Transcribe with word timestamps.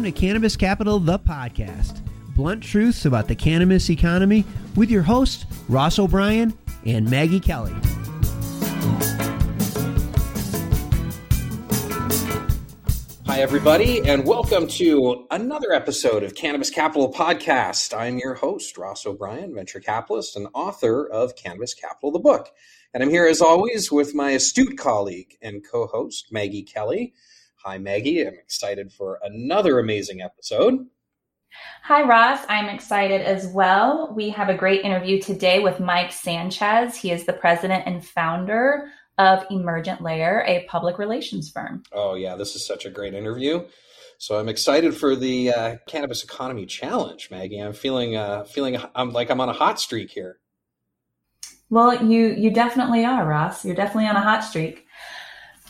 Welcome 0.00 0.14
to 0.14 0.18
Cannabis 0.18 0.56
Capital, 0.56 0.98
the 0.98 1.18
podcast. 1.18 2.00
Blunt 2.34 2.62
truths 2.62 3.04
about 3.04 3.28
the 3.28 3.34
cannabis 3.34 3.90
economy 3.90 4.46
with 4.74 4.90
your 4.90 5.02
hosts, 5.02 5.44
Ross 5.68 5.98
O'Brien 5.98 6.54
and 6.86 7.10
Maggie 7.10 7.38
Kelly. 7.38 7.74
Hi, 13.26 13.42
everybody, 13.42 14.00
and 14.08 14.26
welcome 14.26 14.66
to 14.68 15.26
another 15.30 15.74
episode 15.74 16.22
of 16.22 16.34
Cannabis 16.34 16.70
Capital 16.70 17.12
Podcast. 17.12 17.94
I'm 17.94 18.16
your 18.16 18.32
host, 18.32 18.78
Ross 18.78 19.04
O'Brien, 19.04 19.54
venture 19.54 19.80
capitalist 19.80 20.34
and 20.34 20.48
author 20.54 21.10
of 21.10 21.36
Cannabis 21.36 21.74
Capital, 21.74 22.10
the 22.10 22.20
book. 22.20 22.48
And 22.94 23.02
I'm 23.02 23.10
here, 23.10 23.26
as 23.26 23.42
always, 23.42 23.92
with 23.92 24.14
my 24.14 24.30
astute 24.30 24.78
colleague 24.78 25.36
and 25.42 25.62
co 25.62 25.86
host, 25.88 26.32
Maggie 26.32 26.62
Kelly. 26.62 27.12
Hi, 27.64 27.76
Maggie. 27.76 28.26
I'm 28.26 28.32
excited 28.34 28.90
for 28.90 29.18
another 29.22 29.78
amazing 29.78 30.22
episode. 30.22 30.86
Hi, 31.82 32.02
Ross. 32.02 32.40
I'm 32.48 32.70
excited 32.70 33.20
as 33.20 33.48
well. 33.48 34.14
We 34.16 34.30
have 34.30 34.48
a 34.48 34.54
great 34.54 34.82
interview 34.82 35.20
today 35.20 35.58
with 35.58 35.78
Mike 35.78 36.10
Sanchez. 36.10 36.96
He 36.96 37.10
is 37.10 37.26
the 37.26 37.34
president 37.34 37.84
and 37.86 38.02
founder 38.02 38.88
of 39.18 39.44
Emergent 39.50 40.00
Layer, 40.00 40.42
a 40.46 40.64
public 40.68 40.96
relations 40.96 41.50
firm. 41.50 41.82
Oh, 41.92 42.14
yeah, 42.14 42.34
this 42.34 42.56
is 42.56 42.66
such 42.66 42.86
a 42.86 42.90
great 42.90 43.12
interview. 43.12 43.66
So 44.16 44.38
I'm 44.38 44.48
excited 44.48 44.94
for 44.94 45.14
the 45.14 45.52
uh, 45.52 45.76
cannabis 45.86 46.24
economy 46.24 46.64
challenge, 46.64 47.30
Maggie. 47.30 47.58
I'm 47.58 47.74
feeling 47.74 48.16
uh, 48.16 48.44
feeling 48.44 48.78
I'm 48.94 49.12
like 49.12 49.30
I'm 49.30 49.40
on 49.40 49.48
a 49.50 49.54
hot 49.54 49.80
streak 49.80 50.10
here. 50.10 50.38
Well, 51.68 52.04
you 52.04 52.28
you 52.28 52.50
definitely 52.50 53.04
are, 53.04 53.26
Ross. 53.26 53.64
You're 53.64 53.74
definitely 53.74 54.08
on 54.08 54.16
a 54.16 54.20
hot 54.20 54.44
streak. 54.44 54.86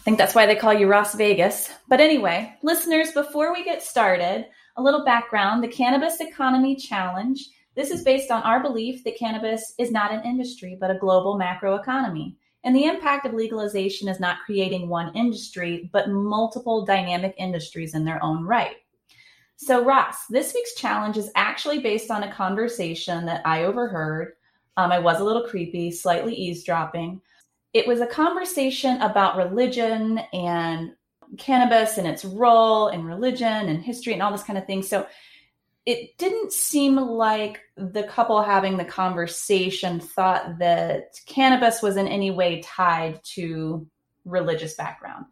I 0.00 0.02
think 0.02 0.16
that's 0.16 0.34
why 0.34 0.46
they 0.46 0.56
call 0.56 0.72
you 0.72 0.86
Ross 0.86 1.14
Vegas. 1.14 1.70
But 1.86 2.00
anyway, 2.00 2.54
listeners, 2.62 3.12
before 3.12 3.52
we 3.52 3.62
get 3.62 3.82
started, 3.82 4.46
a 4.78 4.82
little 4.82 5.04
background: 5.04 5.62
the 5.62 5.68
Cannabis 5.68 6.22
Economy 6.22 6.74
Challenge. 6.74 7.46
This 7.74 7.90
is 7.90 8.02
based 8.02 8.30
on 8.30 8.42
our 8.42 8.62
belief 8.62 9.04
that 9.04 9.18
cannabis 9.18 9.74
is 9.78 9.90
not 9.90 10.10
an 10.10 10.24
industry, 10.24 10.78
but 10.80 10.90
a 10.90 10.98
global 10.98 11.36
macro 11.36 11.74
economy. 11.74 12.34
And 12.64 12.74
the 12.74 12.86
impact 12.86 13.26
of 13.26 13.34
legalization 13.34 14.08
is 14.08 14.18
not 14.18 14.38
creating 14.46 14.88
one 14.88 15.14
industry, 15.14 15.90
but 15.92 16.08
multiple 16.08 16.86
dynamic 16.86 17.34
industries 17.36 17.94
in 17.94 18.02
their 18.02 18.24
own 18.24 18.44
right. 18.44 18.76
So, 19.56 19.84
Ross, 19.84 20.26
this 20.30 20.54
week's 20.54 20.76
challenge 20.76 21.18
is 21.18 21.30
actually 21.34 21.80
based 21.80 22.10
on 22.10 22.22
a 22.22 22.32
conversation 22.32 23.26
that 23.26 23.46
I 23.46 23.64
overheard. 23.64 24.32
Um, 24.78 24.92
I 24.92 24.98
was 24.98 25.20
a 25.20 25.24
little 25.24 25.46
creepy, 25.46 25.90
slightly 25.90 26.34
eavesdropping. 26.34 27.20
It 27.72 27.86
was 27.86 28.00
a 28.00 28.06
conversation 28.06 29.00
about 29.00 29.36
religion 29.36 30.18
and 30.32 30.92
cannabis 31.38 31.98
and 31.98 32.06
its 32.06 32.24
role 32.24 32.88
in 32.88 33.04
religion 33.04 33.68
and 33.68 33.82
history 33.82 34.12
and 34.12 34.22
all 34.22 34.32
this 34.32 34.42
kind 34.42 34.58
of 34.58 34.66
thing. 34.66 34.82
So, 34.82 35.06
it 35.86 36.16
didn't 36.18 36.52
seem 36.52 36.96
like 36.96 37.62
the 37.76 38.02
couple 38.04 38.42
having 38.42 38.76
the 38.76 38.84
conversation 38.84 39.98
thought 39.98 40.58
that 40.58 41.18
cannabis 41.26 41.82
was 41.82 41.96
in 41.96 42.06
any 42.06 42.30
way 42.30 42.60
tied 42.60 43.22
to 43.24 43.86
religious 44.24 44.74
background. 44.74 45.24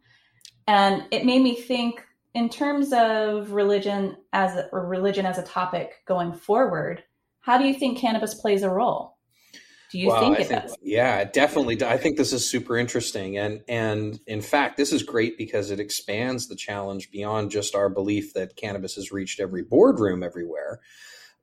And 0.67 1.05
it 1.11 1.25
made 1.25 1.41
me 1.41 1.55
think 1.55 2.03
in 2.33 2.49
terms 2.49 2.93
of 2.93 3.51
religion 3.51 4.17
as 4.33 4.55
a, 4.55 4.69
religion 4.71 5.25
as 5.25 5.37
a 5.37 5.43
topic 5.43 6.03
going 6.05 6.33
forward, 6.33 7.03
how 7.41 7.57
do 7.57 7.65
you 7.65 7.73
think 7.73 7.97
cannabis 7.97 8.33
plays 8.33 8.63
a 8.63 8.69
role? 8.69 9.17
Do 9.91 9.97
you 9.97 10.07
well, 10.07 10.19
think 10.19 10.39
it 10.39 10.47
think, 10.47 10.61
does? 10.63 10.77
Yeah, 10.81 11.23
definitely. 11.23 11.81
I 11.83 11.97
think 11.97 12.17
this 12.17 12.31
is 12.31 12.47
super 12.47 12.77
interesting, 12.77 13.37
and 13.37 13.61
and 13.67 14.19
in 14.27 14.41
fact, 14.41 14.77
this 14.77 14.93
is 14.93 15.01
great 15.01 15.37
because 15.37 15.71
it 15.71 15.79
expands 15.79 16.47
the 16.47 16.55
challenge 16.55 17.09
beyond 17.09 17.49
just 17.49 17.73
our 17.73 17.89
belief 17.89 18.33
that 18.33 18.55
cannabis 18.55 18.95
has 18.95 19.11
reached 19.11 19.39
every 19.39 19.63
boardroom 19.63 20.21
everywhere. 20.21 20.79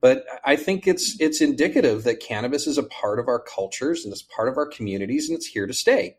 But 0.00 0.24
I 0.44 0.54
think 0.54 0.86
it's 0.86 1.16
it's 1.20 1.40
indicative 1.40 2.04
that 2.04 2.20
cannabis 2.20 2.68
is 2.68 2.78
a 2.78 2.84
part 2.84 3.18
of 3.18 3.26
our 3.26 3.40
cultures 3.40 4.04
and 4.04 4.12
it's 4.12 4.22
part 4.22 4.48
of 4.48 4.56
our 4.56 4.66
communities, 4.66 5.28
and 5.28 5.36
it's 5.36 5.46
here 5.46 5.66
to 5.66 5.74
stay. 5.74 6.16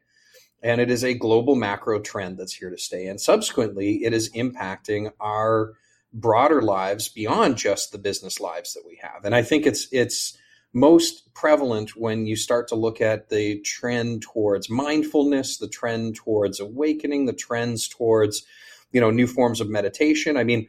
And 0.61 0.81
it 0.81 0.91
is 0.91 1.03
a 1.03 1.13
global 1.13 1.55
macro 1.55 1.99
trend 1.99 2.37
that's 2.37 2.55
here 2.55 2.71
to 2.71 2.77
stay. 2.77 3.05
And 3.05 3.21
subsequently, 3.21 4.03
it 4.03 4.11
is 4.11 4.31
impacting 4.31 5.11
our 5.19 5.75
broader 6.11 6.61
lives 6.61 7.09
beyond 7.09 7.57
just 7.57 7.91
the 7.91 7.97
business 7.97 8.39
lives 8.39 8.73
that 8.73 8.83
we 8.85 8.99
have. 9.01 9.23
And 9.23 9.35
I 9.35 9.43
think 9.43 9.66
it's 9.66 9.87
it's 9.91 10.37
most 10.77 11.33
prevalent 11.33 11.95
when 11.95 12.27
you 12.27 12.35
start 12.35 12.67
to 12.67 12.75
look 12.75 13.01
at 13.01 13.29
the 13.29 13.59
trend 13.61 14.21
towards 14.21 14.69
mindfulness, 14.69 15.57
the 15.57 15.67
trend 15.67 16.15
towards 16.15 16.59
awakening, 16.59 17.25
the 17.25 17.33
trends 17.33 17.88
towards, 17.88 18.43
you 18.91 19.01
know, 19.01 19.09
new 19.09 19.25
forms 19.25 19.59
of 19.59 19.69
meditation. 19.69 20.37
I 20.37 20.43
mean, 20.43 20.67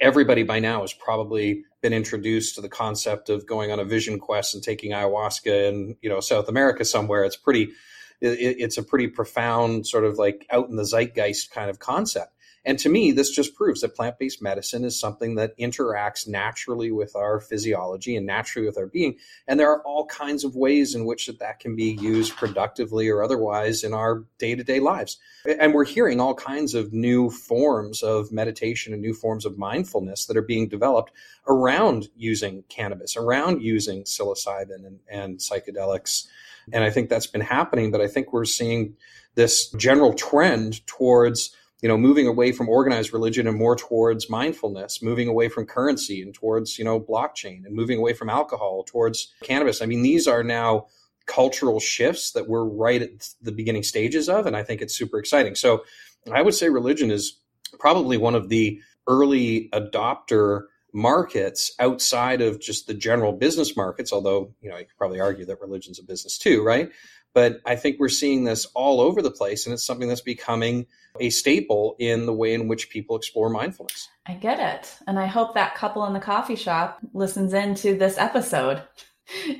everybody 0.00 0.44
by 0.44 0.60
now 0.60 0.82
has 0.82 0.92
probably 0.92 1.64
been 1.82 1.92
introduced 1.92 2.54
to 2.54 2.60
the 2.60 2.68
concept 2.68 3.28
of 3.28 3.46
going 3.46 3.72
on 3.72 3.80
a 3.80 3.84
vision 3.84 4.20
quest 4.20 4.54
and 4.54 4.62
taking 4.62 4.92
ayahuasca 4.92 5.68
in, 5.68 5.96
you 6.00 6.08
know, 6.08 6.20
South 6.20 6.48
America 6.48 6.84
somewhere. 6.84 7.24
It's 7.24 7.36
pretty, 7.36 7.72
it's 8.20 8.78
a 8.78 8.82
pretty 8.82 9.08
profound 9.08 9.86
sort 9.86 10.04
of 10.04 10.16
like 10.16 10.46
out 10.50 10.68
in 10.68 10.76
the 10.76 10.84
zeitgeist 10.84 11.50
kind 11.50 11.70
of 11.70 11.80
concept. 11.80 12.34
And 12.68 12.78
to 12.80 12.90
me, 12.90 13.12
this 13.12 13.30
just 13.30 13.54
proves 13.54 13.80
that 13.80 13.96
plant 13.96 14.18
based 14.18 14.42
medicine 14.42 14.84
is 14.84 15.00
something 15.00 15.36
that 15.36 15.56
interacts 15.56 16.28
naturally 16.28 16.90
with 16.92 17.16
our 17.16 17.40
physiology 17.40 18.14
and 18.14 18.26
naturally 18.26 18.66
with 18.66 18.76
our 18.76 18.86
being. 18.86 19.16
And 19.46 19.58
there 19.58 19.70
are 19.70 19.80
all 19.86 20.04
kinds 20.04 20.44
of 20.44 20.54
ways 20.54 20.94
in 20.94 21.06
which 21.06 21.28
that, 21.28 21.38
that 21.38 21.60
can 21.60 21.76
be 21.76 21.96
used 21.98 22.36
productively 22.36 23.08
or 23.08 23.22
otherwise 23.22 23.84
in 23.84 23.94
our 23.94 24.24
day 24.38 24.54
to 24.54 24.62
day 24.62 24.80
lives. 24.80 25.16
And 25.58 25.72
we're 25.72 25.86
hearing 25.86 26.20
all 26.20 26.34
kinds 26.34 26.74
of 26.74 26.92
new 26.92 27.30
forms 27.30 28.02
of 28.02 28.30
meditation 28.30 28.92
and 28.92 29.00
new 29.00 29.14
forms 29.14 29.46
of 29.46 29.56
mindfulness 29.56 30.26
that 30.26 30.36
are 30.36 30.42
being 30.42 30.68
developed 30.68 31.10
around 31.46 32.10
using 32.18 32.64
cannabis, 32.68 33.16
around 33.16 33.62
using 33.62 34.04
psilocybin 34.04 34.84
and, 34.84 35.00
and 35.10 35.38
psychedelics. 35.38 36.26
And 36.70 36.84
I 36.84 36.90
think 36.90 37.08
that's 37.08 37.28
been 37.28 37.40
happening, 37.40 37.90
but 37.90 38.02
I 38.02 38.08
think 38.08 38.30
we're 38.30 38.44
seeing 38.44 38.94
this 39.36 39.70
general 39.70 40.12
trend 40.12 40.86
towards 40.86 41.56
you 41.80 41.88
know, 41.88 41.96
moving 41.96 42.26
away 42.26 42.52
from 42.52 42.68
organized 42.68 43.12
religion 43.12 43.46
and 43.46 43.56
more 43.56 43.76
towards 43.76 44.28
mindfulness, 44.28 45.02
moving 45.02 45.28
away 45.28 45.48
from 45.48 45.64
currency 45.64 46.22
and 46.22 46.34
towards, 46.34 46.78
you 46.78 46.84
know, 46.84 47.00
blockchain 47.00 47.64
and 47.64 47.74
moving 47.74 47.98
away 47.98 48.12
from 48.12 48.28
alcohol 48.28 48.84
towards 48.84 49.32
cannabis. 49.42 49.80
I 49.80 49.86
mean, 49.86 50.02
these 50.02 50.26
are 50.26 50.42
now 50.42 50.86
cultural 51.26 51.78
shifts 51.78 52.32
that 52.32 52.48
we're 52.48 52.64
right 52.64 53.02
at 53.02 53.28
the 53.42 53.52
beginning 53.52 53.84
stages 53.84 54.28
of. 54.28 54.46
And 54.46 54.56
I 54.56 54.62
think 54.64 54.80
it's 54.80 54.96
super 54.96 55.18
exciting. 55.18 55.54
So 55.54 55.84
I 56.32 56.42
would 56.42 56.54
say 56.54 56.68
religion 56.68 57.10
is 57.10 57.38
probably 57.78 58.16
one 58.16 58.34
of 58.34 58.48
the 58.48 58.80
early 59.06 59.68
adopter 59.72 60.62
markets 60.92 61.72
outside 61.78 62.40
of 62.40 62.60
just 62.60 62.86
the 62.86 62.94
general 62.94 63.32
business 63.32 63.76
markets, 63.76 64.12
although, 64.12 64.54
you 64.60 64.70
know, 64.70 64.78
you 64.78 64.84
could 64.84 64.96
probably 64.96 65.20
argue 65.20 65.44
that 65.44 65.60
religion's 65.60 65.98
a 65.98 66.02
business 66.02 66.38
too, 66.38 66.62
right? 66.62 66.90
But 67.34 67.60
I 67.66 67.76
think 67.76 68.00
we're 68.00 68.08
seeing 68.08 68.44
this 68.44 68.66
all 68.74 69.00
over 69.00 69.20
the 69.20 69.30
place, 69.30 69.66
and 69.66 69.74
it's 69.74 69.84
something 69.84 70.08
that's 70.08 70.22
becoming 70.22 70.86
a 71.20 71.30
staple 71.30 71.96
in 71.98 72.26
the 72.26 72.32
way 72.32 72.54
in 72.54 72.68
which 72.68 72.90
people 72.90 73.16
explore 73.16 73.48
mindfulness. 73.48 74.08
I 74.26 74.34
get 74.34 74.60
it. 74.60 74.96
And 75.06 75.18
I 75.18 75.26
hope 75.26 75.54
that 75.54 75.74
couple 75.74 76.04
in 76.06 76.12
the 76.12 76.20
coffee 76.20 76.56
shop 76.56 76.98
listens 77.12 77.54
into 77.54 77.96
this 77.96 78.18
episode. 78.18 78.82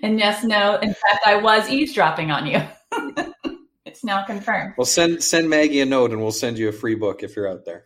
And 0.03 0.19
yes, 0.19 0.45
no, 0.45 0.77
in 0.77 0.95
fact, 0.95 1.27
I 1.27 1.37
was 1.37 1.69
eavesdropping 1.69 2.31
on 2.31 2.47
you. 2.47 2.63
it's 3.85 4.03
now 4.03 4.25
confirmed. 4.25 4.73
Well, 4.79 4.87
send 4.87 5.23
send 5.23 5.51
Maggie 5.51 5.83
a 5.83 5.85
note 5.85 6.11
and 6.11 6.23
we'll 6.23 6.33
send 6.33 6.57
you 6.57 6.71
a 6.71 6.73
free 6.73 6.95
book 6.95 7.23
if 7.23 7.37
you're 7.37 7.47
out 7.47 7.67
there. 7.67 7.85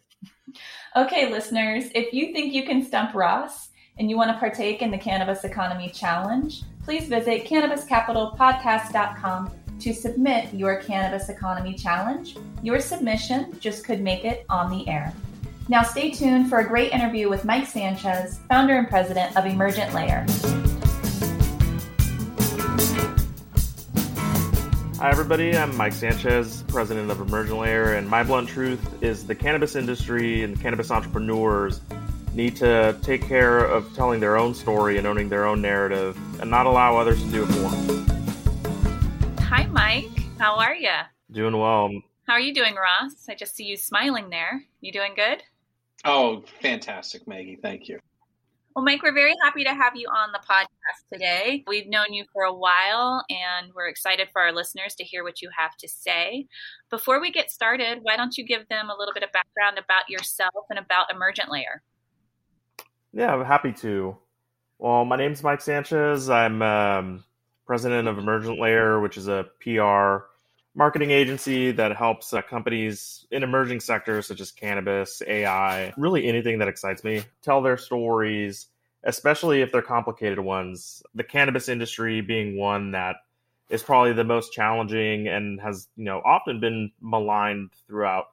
Okay, 0.94 1.32
listeners, 1.32 1.86
if 1.92 2.12
you 2.12 2.32
think 2.32 2.54
you 2.54 2.64
can 2.64 2.84
stump 2.84 3.16
Ross 3.16 3.70
and 3.98 4.08
you 4.08 4.16
want 4.16 4.30
to 4.30 4.38
partake 4.38 4.80
in 4.80 4.92
the 4.92 4.98
Cannabis 4.98 5.42
Economy 5.42 5.90
Challenge, 5.90 6.62
please 6.84 7.08
visit 7.08 7.46
cannabiscapitalpodcast.com 7.46 9.61
to 9.82 9.92
submit 9.92 10.54
your 10.54 10.76
Cannabis 10.76 11.28
Economy 11.28 11.74
Challenge. 11.74 12.36
Your 12.62 12.78
submission 12.78 13.58
just 13.58 13.84
could 13.84 14.00
make 14.00 14.24
it 14.24 14.46
on 14.48 14.70
the 14.70 14.86
air. 14.86 15.12
Now, 15.68 15.82
stay 15.82 16.12
tuned 16.12 16.48
for 16.48 16.60
a 16.60 16.64
great 16.64 16.92
interview 16.92 17.28
with 17.28 17.44
Mike 17.44 17.66
Sanchez, 17.66 18.38
founder 18.48 18.74
and 18.74 18.88
president 18.88 19.36
of 19.36 19.44
Emergent 19.44 19.92
Layer. 19.92 20.24
Hi, 24.98 25.10
everybody. 25.10 25.56
I'm 25.56 25.76
Mike 25.76 25.94
Sanchez, 25.94 26.62
president 26.68 27.10
of 27.10 27.20
Emergent 27.20 27.58
Layer, 27.58 27.94
and 27.94 28.08
my 28.08 28.22
blunt 28.22 28.48
truth 28.48 29.02
is 29.02 29.26
the 29.26 29.34
cannabis 29.34 29.74
industry 29.74 30.44
and 30.44 30.60
cannabis 30.60 30.92
entrepreneurs 30.92 31.80
need 32.34 32.54
to 32.56 32.96
take 33.02 33.26
care 33.26 33.58
of 33.58 33.92
telling 33.96 34.20
their 34.20 34.36
own 34.36 34.54
story 34.54 34.96
and 34.96 35.08
owning 35.08 35.28
their 35.28 35.44
own 35.44 35.60
narrative 35.60 36.16
and 36.40 36.48
not 36.48 36.66
allow 36.66 36.96
others 36.96 37.20
to 37.20 37.28
do 37.30 37.42
it 37.42 37.46
for 37.46 37.68
them. 37.68 38.01
Hi, 39.54 39.66
Mike. 39.66 40.08
How 40.38 40.56
are 40.56 40.74
you? 40.74 40.88
Doing 41.30 41.58
well. 41.58 41.90
How 42.26 42.32
are 42.32 42.40
you 42.40 42.54
doing, 42.54 42.74
Ross? 42.74 43.12
I 43.28 43.34
just 43.34 43.54
see 43.54 43.64
you 43.64 43.76
smiling 43.76 44.30
there. 44.30 44.64
You 44.80 44.92
doing 44.92 45.12
good? 45.14 45.42
Oh, 46.06 46.42
fantastic, 46.62 47.28
Maggie. 47.28 47.58
Thank 47.60 47.86
you. 47.86 47.98
Well, 48.74 48.82
Mike, 48.82 49.02
we're 49.02 49.12
very 49.12 49.34
happy 49.44 49.62
to 49.64 49.74
have 49.74 49.94
you 49.94 50.08
on 50.08 50.32
the 50.32 50.38
podcast 50.38 51.12
today. 51.12 51.64
We've 51.66 51.86
known 51.86 52.14
you 52.14 52.24
for 52.32 52.44
a 52.44 52.54
while 52.54 53.22
and 53.28 53.70
we're 53.74 53.88
excited 53.88 54.28
for 54.32 54.40
our 54.40 54.52
listeners 54.52 54.94
to 54.94 55.04
hear 55.04 55.22
what 55.22 55.42
you 55.42 55.50
have 55.54 55.76
to 55.80 55.86
say. 55.86 56.46
Before 56.88 57.20
we 57.20 57.30
get 57.30 57.50
started, 57.50 57.98
why 58.00 58.16
don't 58.16 58.38
you 58.38 58.46
give 58.46 58.66
them 58.68 58.88
a 58.88 58.96
little 58.98 59.12
bit 59.12 59.22
of 59.22 59.32
background 59.32 59.76
about 59.76 60.08
yourself 60.08 60.64
and 60.70 60.78
about 60.78 61.12
Emergent 61.12 61.50
Layer? 61.52 61.82
Yeah, 63.12 63.34
I'm 63.34 63.44
happy 63.44 63.74
to. 63.74 64.16
Well, 64.78 65.04
my 65.04 65.16
name's 65.16 65.42
Mike 65.42 65.60
Sanchez. 65.60 66.30
I'm 66.30 66.62
um, 66.62 67.24
president 67.66 68.08
of 68.08 68.18
Emergent 68.18 68.58
Layer, 68.58 69.00
which 69.00 69.16
is 69.16 69.28
a 69.28 69.46
PR 69.60 70.26
marketing 70.74 71.10
agency 71.10 71.72
that 71.72 71.96
helps 71.96 72.32
uh, 72.32 72.42
companies 72.42 73.26
in 73.30 73.42
emerging 73.42 73.80
sectors 73.80 74.26
such 74.26 74.40
as 74.40 74.50
cannabis, 74.50 75.22
AI, 75.26 75.92
really 75.96 76.26
anything 76.26 76.58
that 76.58 76.68
excites 76.68 77.04
me, 77.04 77.22
tell 77.42 77.60
their 77.62 77.76
stories, 77.76 78.68
especially 79.04 79.60
if 79.60 79.70
they're 79.70 79.82
complicated 79.82 80.38
ones. 80.38 81.02
The 81.14 81.24
cannabis 81.24 81.68
industry 81.68 82.20
being 82.20 82.56
one 82.56 82.92
that 82.92 83.16
is 83.68 83.82
probably 83.82 84.12
the 84.12 84.24
most 84.24 84.52
challenging 84.52 85.28
and 85.28 85.60
has, 85.60 85.88
you 85.96 86.04
know, 86.04 86.20
often 86.24 86.60
been 86.60 86.90
maligned 87.00 87.70
throughout 87.86 88.26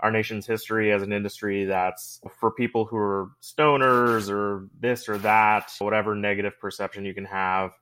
our 0.00 0.10
nation's 0.10 0.46
history 0.46 0.92
as 0.92 1.02
an 1.02 1.12
industry 1.12 1.64
that's 1.64 2.20
for 2.38 2.50
people 2.50 2.84
who 2.84 2.96
are 2.96 3.30
stoners 3.40 4.28
or 4.28 4.68
this 4.78 5.08
or 5.08 5.16
that, 5.18 5.72
whatever 5.78 6.14
negative 6.14 6.58
perception 6.60 7.04
you 7.04 7.14
can 7.14 7.24
have. 7.24 7.72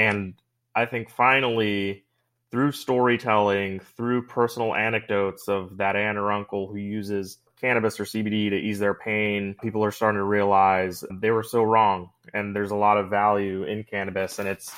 And 0.00 0.34
I 0.74 0.86
think 0.86 1.10
finally, 1.10 2.04
through 2.50 2.72
storytelling, 2.72 3.80
through 3.80 4.28
personal 4.28 4.74
anecdotes 4.74 5.46
of 5.46 5.76
that 5.76 5.94
aunt 5.94 6.16
or 6.16 6.32
uncle 6.32 6.68
who 6.68 6.78
uses 6.78 7.36
cannabis 7.60 8.00
or 8.00 8.04
CBD 8.04 8.48
to 8.48 8.56
ease 8.56 8.78
their 8.78 8.94
pain, 8.94 9.54
people 9.60 9.84
are 9.84 9.90
starting 9.90 10.18
to 10.18 10.24
realize 10.24 11.04
they 11.10 11.30
were 11.30 11.42
so 11.42 11.62
wrong. 11.62 12.08
And 12.32 12.56
there's 12.56 12.70
a 12.70 12.76
lot 12.76 12.96
of 12.96 13.10
value 13.10 13.64
in 13.64 13.84
cannabis. 13.84 14.38
And 14.38 14.48
it's 14.48 14.74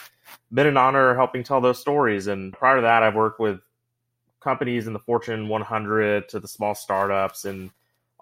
been 0.52 0.66
an 0.66 0.76
honor 0.76 1.14
helping 1.14 1.44
tell 1.44 1.60
those 1.60 1.78
stories. 1.78 2.26
And 2.26 2.52
prior 2.52 2.76
to 2.76 2.82
that, 2.82 3.04
I've 3.04 3.14
worked 3.14 3.38
with 3.38 3.60
companies 4.40 4.88
in 4.88 4.92
the 4.92 4.98
Fortune 4.98 5.48
100 5.48 6.30
to 6.30 6.40
the 6.40 6.48
small 6.48 6.74
startups 6.74 7.44
and 7.44 7.70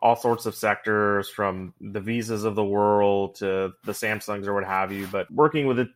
all 0.02 0.17
sorts 0.17 0.44
of 0.44 0.55
sectors 0.55 1.31
from 1.31 1.73
the 1.81 2.00
visas 2.00 2.44
of 2.44 2.56
the 2.56 2.64
world 2.64 3.37
to 3.37 3.73
the 3.85 3.93
Samsungs 3.93 4.47
or 4.47 4.52
what 4.52 4.64
have 4.64 4.93
you. 4.93 5.06
But 5.06 5.31
working 5.31 5.67
with 5.67 5.88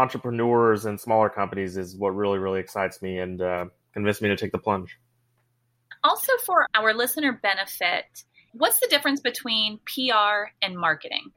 entrepreneurs 0.00 0.84
and 0.84 1.00
smaller 1.00 1.28
companies 1.28 1.76
is 1.76 1.96
what 1.96 2.10
really, 2.10 2.38
really 2.38 2.60
excites 2.60 3.02
me 3.02 3.18
and 3.18 3.40
uh, 3.40 3.66
convinced 3.92 4.22
me 4.22 4.28
to 4.28 4.36
take 4.36 4.52
the 4.52 4.58
plunge. 4.58 4.98
Also, 6.02 6.32
for 6.44 6.66
our 6.74 6.94
listener 6.94 7.38
benefit, 7.42 8.24
what's 8.52 8.80
the 8.80 8.88
difference 8.88 9.20
between 9.20 9.78
PR 9.86 10.50
and 10.62 10.76
marketing? 10.76 11.30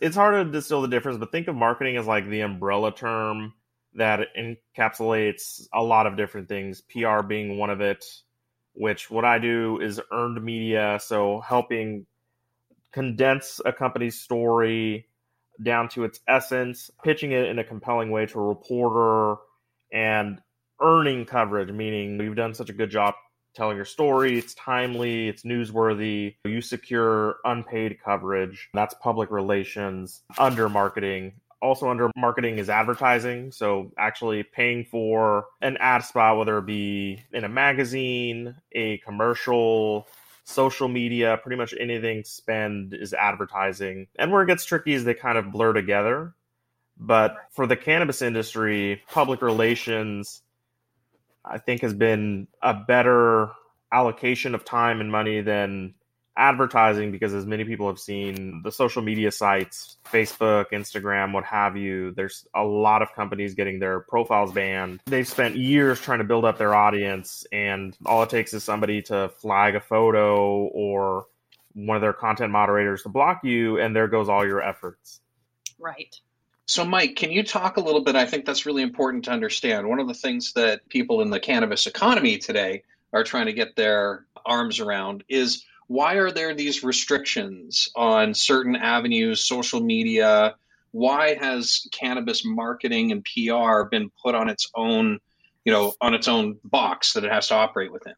It's 0.00 0.16
hard 0.16 0.46
to 0.46 0.52
distill 0.52 0.82
the 0.82 0.88
difference, 0.88 1.18
but 1.18 1.32
think 1.32 1.48
of 1.48 1.56
marketing 1.56 1.96
as 1.96 2.06
like 2.06 2.28
the 2.28 2.40
umbrella 2.40 2.94
term 2.94 3.54
that 3.94 4.28
encapsulates 4.38 5.66
a 5.72 5.82
lot 5.82 6.06
of 6.06 6.16
different 6.16 6.48
things, 6.48 6.82
PR 6.82 7.22
being 7.22 7.58
one 7.58 7.70
of 7.70 7.80
it, 7.80 8.04
which 8.74 9.10
what 9.10 9.24
I 9.24 9.38
do 9.38 9.80
is 9.80 10.00
earned 10.10 10.42
media. 10.42 10.98
So 11.02 11.40
helping 11.40 12.06
condense 12.90 13.60
a 13.64 13.72
company's 13.72 14.18
story 14.20 15.08
down 15.62 15.88
to 15.90 16.04
its 16.04 16.20
essence, 16.28 16.90
pitching 17.02 17.32
it 17.32 17.46
in 17.46 17.58
a 17.58 17.64
compelling 17.64 18.10
way 18.10 18.26
to 18.26 18.38
a 18.38 18.42
reporter, 18.42 19.40
and 19.92 20.40
earning 20.80 21.24
coverage, 21.24 21.70
meaning 21.70 22.20
you've 22.20 22.36
done 22.36 22.54
such 22.54 22.70
a 22.70 22.72
good 22.72 22.90
job 22.90 23.14
telling 23.54 23.76
your 23.76 23.84
story, 23.84 24.38
it's 24.38 24.54
timely, 24.54 25.28
it's 25.28 25.42
newsworthy, 25.42 26.36
you 26.44 26.62
secure 26.62 27.36
unpaid 27.44 27.98
coverage. 28.02 28.70
That's 28.72 28.94
public 28.94 29.30
relations 29.30 30.22
under 30.38 30.68
marketing 30.68 31.34
also 31.62 31.88
under 31.88 32.10
marketing 32.16 32.58
is 32.58 32.68
advertising. 32.68 33.52
So 33.52 33.92
actually 33.96 34.42
paying 34.42 34.84
for 34.84 35.46
an 35.62 35.76
ad 35.78 36.04
spot, 36.04 36.36
whether 36.36 36.58
it 36.58 36.66
be 36.66 37.22
in 37.32 37.44
a 37.44 37.48
magazine, 37.48 38.56
a 38.72 38.98
commercial, 38.98 40.08
social 40.44 40.88
media, 40.88 41.38
pretty 41.42 41.56
much 41.56 41.74
anything 41.78 42.24
spend 42.24 42.94
is 42.94 43.14
advertising. 43.14 44.08
And 44.16 44.32
where 44.32 44.42
it 44.42 44.46
gets 44.46 44.64
tricky 44.64 44.92
is 44.92 45.04
they 45.04 45.14
kind 45.14 45.38
of 45.38 45.52
blur 45.52 45.72
together. 45.72 46.34
But 46.96 47.36
for 47.50 47.66
the 47.66 47.76
cannabis 47.76 48.22
industry, 48.22 49.02
public 49.10 49.42
relations, 49.42 50.42
I 51.44 51.58
think, 51.58 51.80
has 51.82 51.94
been 51.94 52.48
a 52.60 52.74
better 52.74 53.50
allocation 53.92 54.54
of 54.54 54.64
time 54.64 55.00
and 55.00 55.10
money 55.10 55.40
than 55.40 55.94
advertising 56.36 57.12
because 57.12 57.34
as 57.34 57.44
many 57.44 57.64
people 57.64 57.86
have 57.86 57.98
seen 57.98 58.62
the 58.62 58.72
social 58.72 59.02
media 59.02 59.30
sites 59.30 59.98
facebook 60.10 60.66
instagram 60.72 61.32
what 61.32 61.44
have 61.44 61.76
you 61.76 62.10
there's 62.12 62.46
a 62.54 62.64
lot 62.64 63.02
of 63.02 63.12
companies 63.14 63.54
getting 63.54 63.78
their 63.78 64.00
profiles 64.00 64.52
banned 64.52 65.00
they've 65.06 65.28
spent 65.28 65.56
years 65.56 66.00
trying 66.00 66.18
to 66.18 66.24
build 66.24 66.44
up 66.44 66.56
their 66.56 66.74
audience 66.74 67.46
and 67.52 67.96
all 68.06 68.22
it 68.22 68.30
takes 68.30 68.54
is 68.54 68.64
somebody 68.64 69.02
to 69.02 69.28
flag 69.40 69.74
a 69.74 69.80
photo 69.80 70.64
or 70.72 71.26
one 71.74 71.96
of 71.96 72.00
their 72.00 72.14
content 72.14 72.50
moderators 72.50 73.02
to 73.02 73.10
block 73.10 73.44
you 73.44 73.78
and 73.78 73.94
there 73.94 74.08
goes 74.08 74.28
all 74.28 74.46
your 74.46 74.62
efforts 74.62 75.20
right 75.78 76.20
so, 76.64 76.84
Mike, 76.84 77.16
can 77.16 77.32
you 77.32 77.42
talk 77.42 77.76
a 77.76 77.80
little 77.80 78.02
bit? 78.02 78.16
I 78.16 78.24
think 78.24 78.46
that's 78.46 78.66
really 78.66 78.82
important 78.82 79.24
to 79.24 79.30
understand. 79.30 79.88
One 79.88 79.98
of 79.98 80.08
the 80.08 80.14
things 80.14 80.52
that 80.54 80.88
people 80.88 81.20
in 81.20 81.28
the 81.28 81.40
cannabis 81.40 81.86
economy 81.86 82.38
today 82.38 82.84
are 83.12 83.24
trying 83.24 83.46
to 83.46 83.52
get 83.52 83.76
their 83.76 84.24
arms 84.46 84.80
around 84.80 85.24
is 85.28 85.64
why 85.86 86.14
are 86.14 86.30
there 86.30 86.54
these 86.54 86.82
restrictions 86.82 87.88
on 87.94 88.34
certain 88.34 88.76
avenues, 88.76 89.44
social 89.44 89.80
media? 89.80 90.56
Why 90.90 91.34
has 91.34 91.86
cannabis 91.92 92.44
marketing 92.44 93.12
and 93.12 93.24
PR 93.24 93.84
been 93.90 94.10
put 94.22 94.34
on 94.34 94.48
its 94.48 94.70
own, 94.74 95.18
you 95.64 95.72
know, 95.72 95.94
on 96.00 96.14
its 96.14 96.28
own 96.28 96.58
box 96.64 97.14
that 97.14 97.24
it 97.24 97.32
has 97.32 97.48
to 97.48 97.54
operate 97.54 97.92
within? 97.92 98.14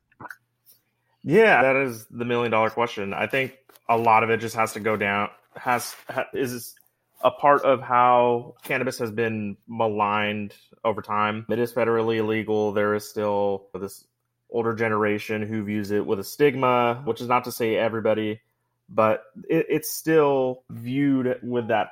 Yeah, 1.23 1.63
that 1.63 1.77
is 1.77 2.07
the 2.11 2.25
million 2.25 2.51
dollar 2.51 2.71
question. 2.71 3.15
I 3.15 3.27
think 3.27 3.57
a 3.89 3.97
lot 3.97 4.23
of 4.25 4.31
it 4.31 4.39
just 4.39 4.57
has 4.57 4.73
to 4.75 4.81
go 4.81 4.97
down 4.97 5.31
has 5.57 5.95
is 6.33 6.75
a 7.23 7.31
part 7.31 7.63
of 7.63 7.81
how 7.81 8.55
cannabis 8.65 8.99
has 8.99 9.11
been 9.11 9.57
maligned 9.67 10.55
over 10.85 11.01
time. 11.01 11.47
It 11.49 11.59
is 11.59 11.73
federally 11.73 12.17
illegal. 12.17 12.73
There 12.73 12.95
is 12.95 13.09
still 13.09 13.69
this 13.75 14.05
older 14.55 14.73
generation 14.73 15.43
who 15.43 15.65
views 15.65 15.91
it 15.91 16.07
with 16.07 16.21
a 16.21 16.25
stigma, 16.25 17.03
which 17.05 17.21
is 17.21 17.29
not 17.29 17.45
to 17.45 17.53
say 17.53 17.77
everybody, 17.77 18.41
but 18.89 19.25
it, 19.49 19.67
it's 19.69 19.93
still 19.93 20.63
viewed 20.71 21.39
with 21.43 21.69
that 21.69 21.89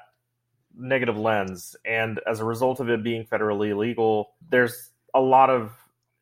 negative 0.79 1.19
lens. 1.19 1.77
And 1.85 2.21
as 2.27 2.41
a 2.41 2.45
result 2.45 2.81
of 2.81 2.89
it 2.89 3.03
being 3.03 3.27
federally 3.27 3.71
illegal, 3.71 4.35
there's 4.49 4.91
a 5.13 5.21
lot 5.21 5.51
of 5.51 5.73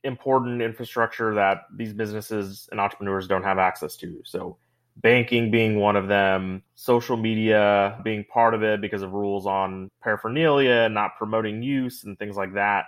important 0.03 0.63
infrastructure 0.63 1.35
that 1.35 1.65
these 1.77 1.93
businesses 1.93 2.69
and 2.71 2.81
entrepreneurs 2.81 3.29
don't 3.29 3.45
have 3.45 3.59
access 3.59 3.97
to. 3.97 4.23
So, 4.25 4.57
banking 4.97 5.51
being 5.51 5.79
one 5.79 5.97
of 5.97 6.09
them, 6.09 6.63
social 6.75 7.17
media 7.17 8.01
being 8.03 8.25
part 8.25 8.55
of 8.55 8.63
it 8.63 8.81
because 8.81 9.03
of 9.03 9.13
rules 9.13 9.47
on 9.47 9.91
paraphernalia, 10.03 10.89
not 10.89 11.17
promoting 11.17 11.63
use, 11.63 12.05
and 12.05 12.19
things 12.19 12.37
like 12.37 12.55
that. 12.55 12.87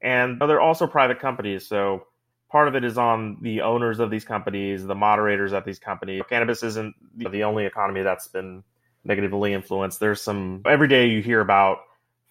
And 0.00 0.38
but 0.38 0.48
they're 0.48 0.60
also 0.60 0.86
private 0.88 1.20
companies. 1.20 1.66
So, 1.66 2.07
part 2.50 2.68
of 2.68 2.74
it 2.74 2.84
is 2.84 2.98
on 2.98 3.38
the 3.42 3.60
owners 3.60 4.00
of 4.00 4.10
these 4.10 4.24
companies, 4.24 4.84
the 4.84 4.94
moderators 4.94 5.52
at 5.52 5.64
these 5.64 5.78
companies. 5.78 6.22
Cannabis 6.28 6.62
isn't 6.62 6.94
the 7.16 7.44
only 7.44 7.66
economy 7.66 8.02
that's 8.02 8.28
been 8.28 8.62
negatively 9.04 9.52
influenced. 9.52 10.00
There's 10.00 10.20
some 10.22 10.62
every 10.66 10.88
day 10.88 11.06
you 11.06 11.22
hear 11.22 11.40
about 11.40 11.78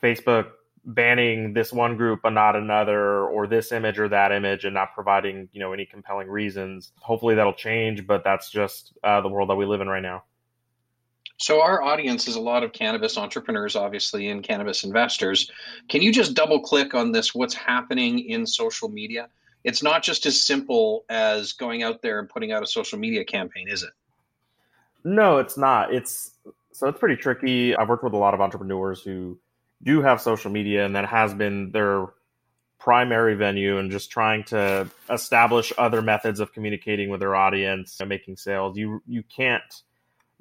Facebook 0.02 0.52
banning 0.88 1.52
this 1.52 1.74
one 1.74 1.98
group 1.98 2.22
but 2.24 2.30
not 2.30 2.56
another 2.56 3.26
or 3.26 3.46
this 3.46 3.74
image 3.74 4.00
or 4.00 4.08
that 4.08 4.32
image 4.32 4.64
and 4.64 4.74
not 4.74 4.94
providing 4.94 5.50
you 5.52 5.60
know 5.60 5.74
any 5.74 5.86
compelling 5.86 6.30
reasons 6.30 6.94
hopefully 7.00 7.36
that'll 7.36 7.52
change 7.54 8.08
but 8.08 8.24
that's 8.24 8.50
just 8.50 8.94
uh, 9.04 9.20
the 9.20 9.28
world 9.28 9.50
that 9.50 9.56
we 9.56 9.66
live 9.66 9.82
in 9.82 9.90
right 9.90 10.02
now 10.02 10.24
so 11.36 11.62
our 11.62 11.84
audience 11.84 12.30
is 12.30 12.38
a 12.38 12.40
lot 12.40 12.64
of 12.64 12.72
cannabis 12.72 13.18
entrepreneurs 13.18 13.76
obviously 13.76 14.30
and 14.30 14.44
cannabis 14.44 14.86
investors 14.86 15.52
can 15.90 16.02
you 16.02 16.10
just 16.10 16.36
double 16.36 16.62
click 16.62 16.94
on 16.94 17.12
this 17.12 17.36
what's 17.36 17.54
happening 17.54 18.20
in 18.20 18.48
social 18.48 18.88
media 18.88 19.28
it's 19.64 19.84
not 19.84 20.04
just 20.04 20.26
as 20.26 20.42
simple 20.42 21.06
as 21.10 21.54
going 21.54 21.84
out 21.84 22.02
there 22.02 22.20
and 22.20 22.30
putting 22.30 22.52
out 22.52 22.64
a 22.64 22.68
social 22.68 22.98
media 23.00 23.24
campaign, 23.26 23.68
is 23.70 23.84
it? 23.84 23.92
No, 25.04 25.38
it's 25.38 25.58
not. 25.58 25.94
It's 25.94 26.32
so 26.74 26.88
it's 26.88 27.00
pretty 27.00 27.16
tricky. 27.16 27.76
I've 27.76 27.90
worked 27.90 28.04
with 28.04 28.14
a 28.14 28.18
lot 28.18 28.34
of 28.34 28.42
entrepreneurs 28.42 29.02
who 29.02 29.40
do 29.84 30.02
have 30.02 30.22
social 30.22 30.52
media 30.52 30.86
and 30.86 30.96
that 30.96 31.06
has 31.06 31.34
been 31.34 31.72
their 31.72 32.08
primary 32.80 33.36
venue 33.36 33.78
and 33.80 33.92
just 33.92 34.12
trying 34.12 34.44
to 34.46 34.90
establish 35.10 35.74
other 35.78 36.02
methods 36.02 36.40
of 36.40 36.54
communicating 36.54 37.10
with 37.10 37.20
their 37.20 37.36
audience 37.36 38.00
and 38.00 38.10
making 38.10 38.38
sales. 38.38 38.78
You 38.78 39.02
you 39.08 39.24
can't 39.24 39.64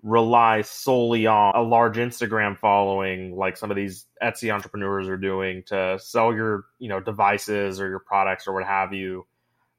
rely 0.03 0.63
solely 0.63 1.27
on 1.27 1.55
a 1.57 1.63
large 1.63 1.97
Instagram 1.97 2.59
following 2.59 3.37
like 3.37 3.57
some 3.57 3.71
of 3.71 3.77
these 3.77 4.07
Etsy 4.23 4.53
entrepreneurs 4.53 5.09
are 5.09 5.17
doing 5.17 5.63
to 5.67 5.99
sell 6.01 6.35
your, 6.35 6.65
you 6.79 6.89
know, 6.89 7.01
devices 7.01 7.81
or 7.81 7.89
your 7.89 7.99
products 7.99 8.47
or 8.47 8.55
what 8.55 8.65
have 8.65 8.93
you. 8.93 9.27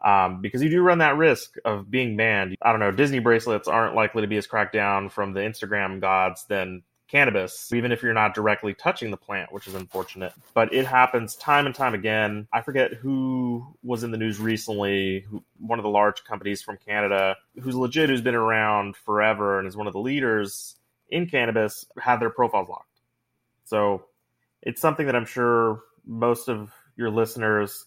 Um, 0.03 0.41
because 0.41 0.62
you 0.62 0.69
do 0.69 0.81
run 0.81 1.00
that 1.00 1.17
risk 1.17 1.55
of 1.65 1.89
being 1.89 2.17
banned. 2.17 2.55
I 2.62 2.71
don't 2.71 2.79
know, 2.79 2.91
Disney 2.91 3.19
bracelets 3.19 3.67
aren't 3.67 3.95
likely 3.95 4.21
to 4.21 4.27
be 4.27 4.38
as 4.38 4.45
cracked 4.45 4.74
down 4.74 5.09
from 5.09 5.33
the 5.33 5.39
Instagram 5.39 6.01
gods 6.01 6.45
than 6.47 6.83
cannabis, 7.08 7.72
even 7.74 7.92
if 7.92 8.04
you're 8.04 8.14
not 8.14 8.34
directly 8.34 8.74
touching 8.74 9.12
the 9.12 9.18
plant, 9.18 9.52
which 9.52 9.68
is 9.68 9.76
unfortunate. 9.76 10.34
But 10.54 10.74
it 10.74 10.86
happens 10.86 11.36
time 11.36 11.66
and 11.66 11.74
time 11.74 11.94
again. 11.94 12.48
I 12.52 12.62
forget 12.62 12.94
who 12.94 13.66
was 13.84 14.04
in 14.04 14.12
the 14.12 14.18
news 14.18 14.40
recently, 14.40 15.22
who, 15.22 15.44
one 15.60 15.80
of 15.80 15.84
the 15.84 15.90
large 15.90 16.24
companies 16.24 16.62
from 16.62 16.78
Canada, 16.86 17.36
who's 17.62 17.76
legit, 17.76 18.10
who's 18.10 18.22
been 18.22 18.36
around 18.36 18.96
forever 18.96 19.60
and 19.60 19.68
is 19.68 19.78
one 19.78 19.88
of 19.88 19.94
the 19.94 20.00
leaders, 20.00 20.76
in 21.10 21.28
cannabis 21.28 21.86
had 22.00 22.20
their 22.20 22.30
profiles 22.30 22.70
locked. 22.70 23.00
So 23.64 24.06
it's 24.62 24.82
something 24.82 25.06
that 25.06 25.16
I'm 25.16 25.26
sure 25.26 25.82
most 26.06 26.50
of 26.50 26.72
your 26.96 27.10
listeners 27.10 27.86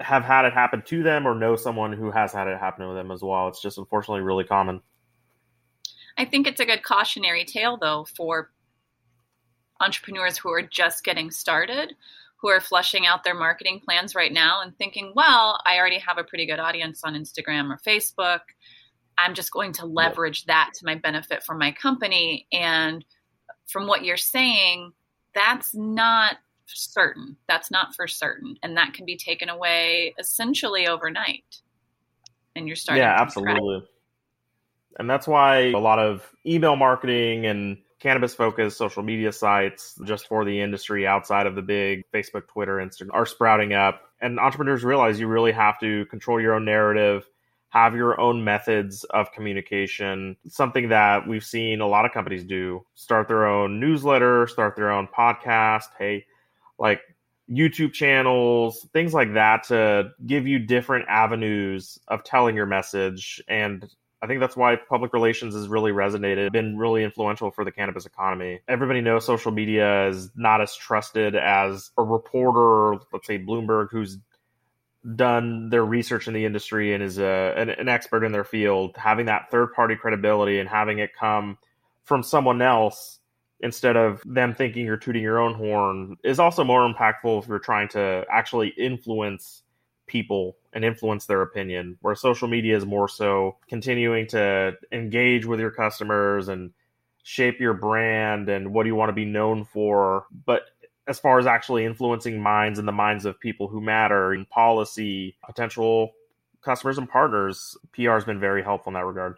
have 0.00 0.24
had 0.24 0.44
it 0.44 0.52
happen 0.52 0.82
to 0.86 1.02
them 1.02 1.26
or 1.26 1.34
know 1.34 1.56
someone 1.56 1.92
who 1.92 2.10
has 2.10 2.32
had 2.32 2.48
it 2.48 2.58
happen 2.58 2.86
to 2.86 2.94
them 2.94 3.10
as 3.10 3.22
well. 3.22 3.48
It's 3.48 3.62
just 3.62 3.78
unfortunately 3.78 4.22
really 4.22 4.44
common. 4.44 4.80
I 6.18 6.24
think 6.24 6.46
it's 6.46 6.60
a 6.60 6.66
good 6.66 6.82
cautionary 6.82 7.44
tale, 7.44 7.78
though, 7.80 8.06
for 8.16 8.50
entrepreneurs 9.80 10.38
who 10.38 10.50
are 10.50 10.62
just 10.62 11.04
getting 11.04 11.30
started, 11.30 11.94
who 12.36 12.48
are 12.48 12.60
flushing 12.60 13.06
out 13.06 13.24
their 13.24 13.34
marketing 13.34 13.80
plans 13.84 14.14
right 14.14 14.32
now 14.32 14.60
and 14.62 14.76
thinking, 14.76 15.12
well, 15.14 15.60
I 15.64 15.78
already 15.78 15.98
have 15.98 16.18
a 16.18 16.24
pretty 16.24 16.46
good 16.46 16.58
audience 16.58 17.02
on 17.04 17.14
Instagram 17.14 17.70
or 17.70 17.78
Facebook. 17.78 18.40
I'm 19.18 19.34
just 19.34 19.52
going 19.52 19.72
to 19.74 19.86
leverage 19.86 20.44
that 20.46 20.70
to 20.74 20.84
my 20.84 20.96
benefit 20.96 21.44
for 21.44 21.54
my 21.54 21.72
company. 21.72 22.46
And 22.52 23.04
from 23.66 23.86
what 23.86 24.04
you're 24.04 24.16
saying, 24.16 24.92
that's 25.34 25.74
not 25.74 26.36
certain. 26.66 27.36
That's 27.48 27.70
not 27.70 27.94
for 27.94 28.06
certain. 28.06 28.56
And 28.62 28.76
that 28.76 28.94
can 28.94 29.04
be 29.04 29.16
taken 29.16 29.48
away 29.48 30.14
essentially 30.18 30.86
overnight. 30.86 31.60
And 32.56 32.66
you're 32.66 32.76
starting. 32.76 33.02
Yeah, 33.02 33.14
absolutely. 33.18 33.86
And 34.98 35.08
that's 35.08 35.26
why 35.26 35.70
a 35.70 35.78
lot 35.78 35.98
of 35.98 36.28
email 36.46 36.76
marketing 36.76 37.46
and 37.46 37.78
cannabis 38.00 38.34
focused 38.34 38.76
social 38.76 39.02
media 39.02 39.32
sites 39.32 39.98
just 40.04 40.26
for 40.26 40.44
the 40.44 40.60
industry 40.60 41.06
outside 41.06 41.46
of 41.46 41.54
the 41.54 41.62
big 41.62 42.02
Facebook, 42.12 42.48
Twitter, 42.48 42.76
Instagram 42.76 43.10
are 43.12 43.26
sprouting 43.26 43.72
up. 43.72 44.02
And 44.20 44.38
entrepreneurs 44.40 44.84
realize 44.84 45.20
you 45.20 45.28
really 45.28 45.52
have 45.52 45.78
to 45.80 46.04
control 46.06 46.40
your 46.40 46.54
own 46.54 46.64
narrative, 46.64 47.28
have 47.70 47.94
your 47.94 48.20
own 48.20 48.44
methods 48.44 49.04
of 49.04 49.32
communication. 49.32 50.36
Something 50.48 50.88
that 50.90 51.26
we've 51.26 51.44
seen 51.44 51.80
a 51.80 51.86
lot 51.86 52.04
of 52.04 52.12
companies 52.12 52.44
do 52.44 52.84
start 52.94 53.28
their 53.28 53.46
own 53.46 53.80
newsletter, 53.80 54.46
start 54.46 54.76
their 54.76 54.90
own 54.90 55.08
podcast. 55.08 55.86
Hey, 55.96 56.26
like 56.78 57.00
YouTube 57.48 57.92
channels, 57.92 58.86
things 58.92 59.14
like 59.14 59.34
that 59.34 59.64
to 59.64 60.10
give 60.26 60.46
you 60.46 60.58
different 60.58 61.08
avenues 61.08 61.98
of 62.08 62.24
telling 62.24 62.56
your 62.56 62.66
message. 62.66 63.42
And 63.48 63.88
I 64.22 64.28
think 64.28 64.38
that's 64.38 64.56
why 64.56 64.76
public 64.76 65.12
relations 65.12 65.54
has 65.54 65.66
really 65.66 65.90
resonated, 65.90 66.52
been 66.52 66.78
really 66.78 67.02
influential 67.02 67.50
for 67.50 67.64
the 67.64 67.72
cannabis 67.72 68.06
economy. 68.06 68.60
Everybody 68.68 69.00
knows 69.00 69.24
social 69.24 69.50
media 69.50 70.08
is 70.08 70.30
not 70.36 70.60
as 70.60 70.76
trusted 70.76 71.34
as 71.34 71.90
a 71.98 72.04
reporter, 72.04 73.02
let's 73.12 73.26
say 73.26 73.40
Bloomberg, 73.40 73.88
who's 73.90 74.18
done 75.16 75.70
their 75.70 75.84
research 75.84 76.28
in 76.28 76.34
the 76.34 76.44
industry 76.44 76.94
and 76.94 77.02
is 77.02 77.18
a, 77.18 77.54
an, 77.56 77.68
an 77.70 77.88
expert 77.88 78.22
in 78.22 78.30
their 78.30 78.44
field. 78.44 78.96
Having 78.96 79.26
that 79.26 79.50
third 79.50 79.72
party 79.72 79.96
credibility 79.96 80.60
and 80.60 80.68
having 80.68 81.00
it 81.00 81.10
come 81.18 81.58
from 82.04 82.22
someone 82.22 82.62
else 82.62 83.18
instead 83.58 83.96
of 83.96 84.22
them 84.24 84.54
thinking 84.54 84.86
you're 84.86 84.96
tooting 84.96 85.22
your 85.22 85.40
own 85.40 85.54
horn 85.54 86.16
is 86.22 86.38
also 86.38 86.62
more 86.62 86.88
impactful 86.88 87.42
if 87.42 87.48
you're 87.48 87.58
trying 87.58 87.88
to 87.88 88.24
actually 88.30 88.68
influence 88.68 89.64
people 90.06 90.56
and 90.72 90.84
influence 90.84 91.26
their 91.26 91.42
opinion 91.42 91.98
where 92.00 92.14
social 92.14 92.48
media 92.48 92.76
is 92.76 92.84
more 92.86 93.08
so 93.08 93.56
continuing 93.68 94.26
to 94.26 94.76
engage 94.90 95.46
with 95.46 95.60
your 95.60 95.70
customers 95.70 96.48
and 96.48 96.72
shape 97.22 97.60
your 97.60 97.74
brand 97.74 98.48
and 98.48 98.72
what 98.72 98.82
do 98.82 98.88
you 98.88 98.94
want 98.94 99.08
to 99.08 99.14
be 99.14 99.24
known 99.24 99.64
for. 99.64 100.26
But 100.44 100.62
as 101.06 101.18
far 101.18 101.38
as 101.38 101.46
actually 101.46 101.84
influencing 101.84 102.40
minds 102.40 102.78
and 102.78 102.86
the 102.86 102.92
minds 102.92 103.24
of 103.24 103.38
people 103.40 103.68
who 103.68 103.80
matter 103.80 104.32
in 104.34 104.46
policy 104.46 105.36
potential 105.44 106.12
customers 106.62 106.96
and 106.96 107.08
partners 107.08 107.76
pr 107.92 108.10
has 108.10 108.24
been 108.24 108.38
very 108.38 108.62
helpful 108.62 108.90
in 108.90 108.94
that 108.94 109.04
regard 109.04 109.36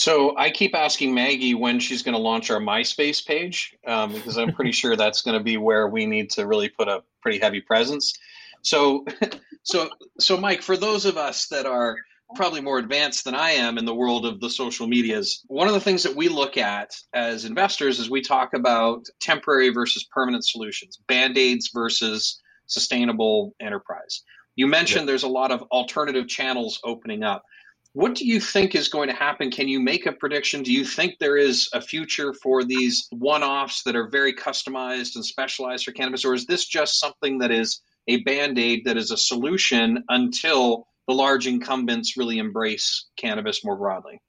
So 0.00 0.34
I 0.38 0.48
keep 0.48 0.74
asking 0.74 1.12
Maggie 1.12 1.54
when 1.54 1.78
she's 1.78 2.02
going 2.02 2.14
to 2.14 2.20
launch 2.20 2.50
our 2.50 2.58
MySpace 2.58 3.22
page 3.26 3.76
um, 3.86 4.14
because 4.14 4.38
I'm 4.38 4.54
pretty 4.54 4.72
sure 4.72 4.96
that's 4.96 5.20
going 5.20 5.36
to 5.36 5.44
be 5.44 5.58
where 5.58 5.88
we 5.88 6.06
need 6.06 6.30
to 6.30 6.46
really 6.46 6.70
put 6.70 6.88
a 6.88 7.02
pretty 7.20 7.38
heavy 7.38 7.60
presence. 7.60 8.18
So, 8.62 9.04
so, 9.62 9.90
so, 10.18 10.38
Mike, 10.38 10.62
for 10.62 10.78
those 10.78 11.04
of 11.04 11.18
us 11.18 11.48
that 11.48 11.66
are 11.66 11.98
probably 12.34 12.62
more 12.62 12.78
advanced 12.78 13.26
than 13.26 13.34
I 13.34 13.50
am 13.50 13.76
in 13.76 13.84
the 13.84 13.94
world 13.94 14.24
of 14.24 14.40
the 14.40 14.48
social 14.48 14.86
medias, 14.86 15.44
one 15.48 15.68
of 15.68 15.74
the 15.74 15.80
things 15.80 16.02
that 16.04 16.16
we 16.16 16.30
look 16.30 16.56
at 16.56 16.92
as 17.12 17.44
investors 17.44 17.98
is 17.98 18.08
we 18.08 18.22
talk 18.22 18.54
about 18.54 19.04
temporary 19.20 19.68
versus 19.68 20.08
permanent 20.10 20.46
solutions, 20.46 20.98
band 21.08 21.36
aids 21.36 21.72
versus 21.74 22.40
sustainable 22.64 23.54
enterprise. 23.60 24.22
You 24.56 24.66
mentioned 24.66 25.06
there's 25.06 25.24
a 25.24 25.28
lot 25.28 25.52
of 25.52 25.62
alternative 25.70 26.26
channels 26.26 26.80
opening 26.84 27.22
up. 27.22 27.44
What 27.92 28.14
do 28.14 28.24
you 28.24 28.38
think 28.38 28.74
is 28.74 28.88
going 28.88 29.08
to 29.08 29.14
happen? 29.14 29.50
Can 29.50 29.66
you 29.66 29.80
make 29.80 30.06
a 30.06 30.12
prediction? 30.12 30.62
Do 30.62 30.72
you 30.72 30.84
think 30.84 31.18
there 31.18 31.36
is 31.36 31.68
a 31.72 31.80
future 31.80 32.32
for 32.32 32.62
these 32.62 33.08
one 33.10 33.42
offs 33.42 33.82
that 33.82 33.96
are 33.96 34.08
very 34.08 34.32
customized 34.32 35.16
and 35.16 35.24
specialized 35.24 35.84
for 35.84 35.92
cannabis? 35.92 36.24
Or 36.24 36.34
is 36.34 36.46
this 36.46 36.66
just 36.66 37.00
something 37.00 37.38
that 37.38 37.50
is 37.50 37.80
a 38.06 38.22
band 38.22 38.58
aid 38.58 38.84
that 38.84 38.96
is 38.96 39.10
a 39.10 39.16
solution 39.16 40.04
until 40.08 40.86
the 41.08 41.14
large 41.14 41.48
incumbents 41.48 42.16
really 42.16 42.38
embrace 42.38 43.08
cannabis 43.16 43.64
more 43.64 43.76
broadly? 43.76 44.20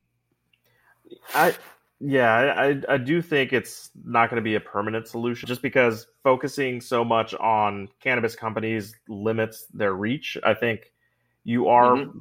I 1.35 1.55
yeah, 2.03 2.33
I, 2.57 2.81
I 2.89 2.97
do 2.97 3.21
think 3.21 3.53
it's 3.53 3.91
not 4.03 4.31
going 4.31 4.41
to 4.41 4.43
be 4.43 4.55
a 4.55 4.59
permanent 4.59 5.07
solution 5.07 5.45
just 5.45 5.61
because 5.61 6.07
focusing 6.23 6.81
so 6.81 7.05
much 7.05 7.35
on 7.35 7.89
cannabis 8.01 8.35
companies 8.35 8.95
limits 9.07 9.67
their 9.71 9.93
reach. 9.93 10.35
I 10.43 10.55
think 10.55 10.91
you 11.43 11.67
are 11.67 11.97
mm-hmm 11.97 12.17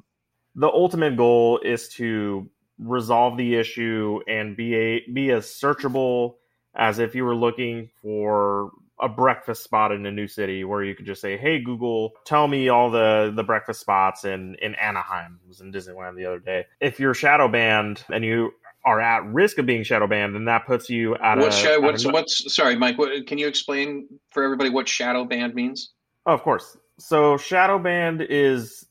the 0.54 0.68
ultimate 0.68 1.16
goal 1.16 1.60
is 1.64 1.88
to 1.90 2.48
resolve 2.78 3.36
the 3.36 3.56
issue 3.56 4.20
and 4.26 4.56
be 4.56 4.74
a 4.74 5.04
be 5.12 5.30
as 5.30 5.46
searchable 5.46 6.34
as 6.74 6.98
if 6.98 7.14
you 7.14 7.24
were 7.24 7.36
looking 7.36 7.90
for 8.02 8.70
a 9.02 9.08
breakfast 9.08 9.62
spot 9.62 9.92
in 9.92 10.04
a 10.04 10.10
new 10.10 10.28
city 10.28 10.64
where 10.64 10.84
you 10.84 10.94
could 10.94 11.06
just 11.06 11.20
say, 11.20 11.36
"Hey 11.36 11.60
Google, 11.60 12.12
tell 12.24 12.48
me 12.48 12.68
all 12.68 12.90
the 12.90 13.32
the 13.34 13.42
breakfast 13.42 13.80
spots 13.80 14.24
in 14.24 14.56
in 14.62 14.74
Anaheim." 14.74 15.40
I 15.44 15.48
was 15.48 15.60
in 15.60 15.72
Disneyland 15.72 16.16
the 16.16 16.26
other 16.26 16.38
day. 16.38 16.66
If 16.80 17.00
you're 17.00 17.14
shadow 17.14 17.48
banned 17.48 18.04
and 18.12 18.24
you 18.24 18.52
are 18.84 19.00
at 19.00 19.24
risk 19.26 19.58
of 19.58 19.66
being 19.66 19.82
shadow 19.82 20.06
banned, 20.06 20.34
then 20.34 20.46
that 20.46 20.66
puts 20.66 20.88
you 20.88 21.14
at 21.16 21.38
what's 21.38 21.58
a, 21.58 21.60
shadow, 21.60 21.80
what's, 21.80 22.04
a, 22.04 22.10
what's 22.10 22.54
sorry, 22.54 22.76
Mike. 22.76 22.98
What, 22.98 23.26
can 23.26 23.38
you 23.38 23.46
explain 23.46 24.08
for 24.30 24.42
everybody 24.42 24.70
what 24.70 24.88
shadow 24.88 25.24
banned 25.24 25.54
means? 25.54 25.92
Oh, 26.26 26.32
of 26.32 26.42
course. 26.42 26.76
So 26.98 27.36
shadow 27.36 27.78
banned 27.78 28.22
is 28.22 28.86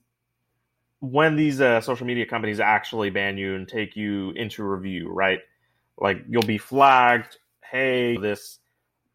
when 0.99 1.35
these 1.35 1.61
uh, 1.61 1.81
social 1.81 2.05
media 2.05 2.25
companies 2.25 2.59
actually 2.59 3.09
ban 3.09 3.37
you 3.37 3.55
and 3.55 3.67
take 3.67 3.95
you 3.95 4.31
into 4.31 4.63
review, 4.63 5.09
right? 5.09 5.39
Like 5.97 6.23
you'll 6.27 6.41
be 6.43 6.57
flagged, 6.57 7.37
hey, 7.63 8.17
this 8.17 8.59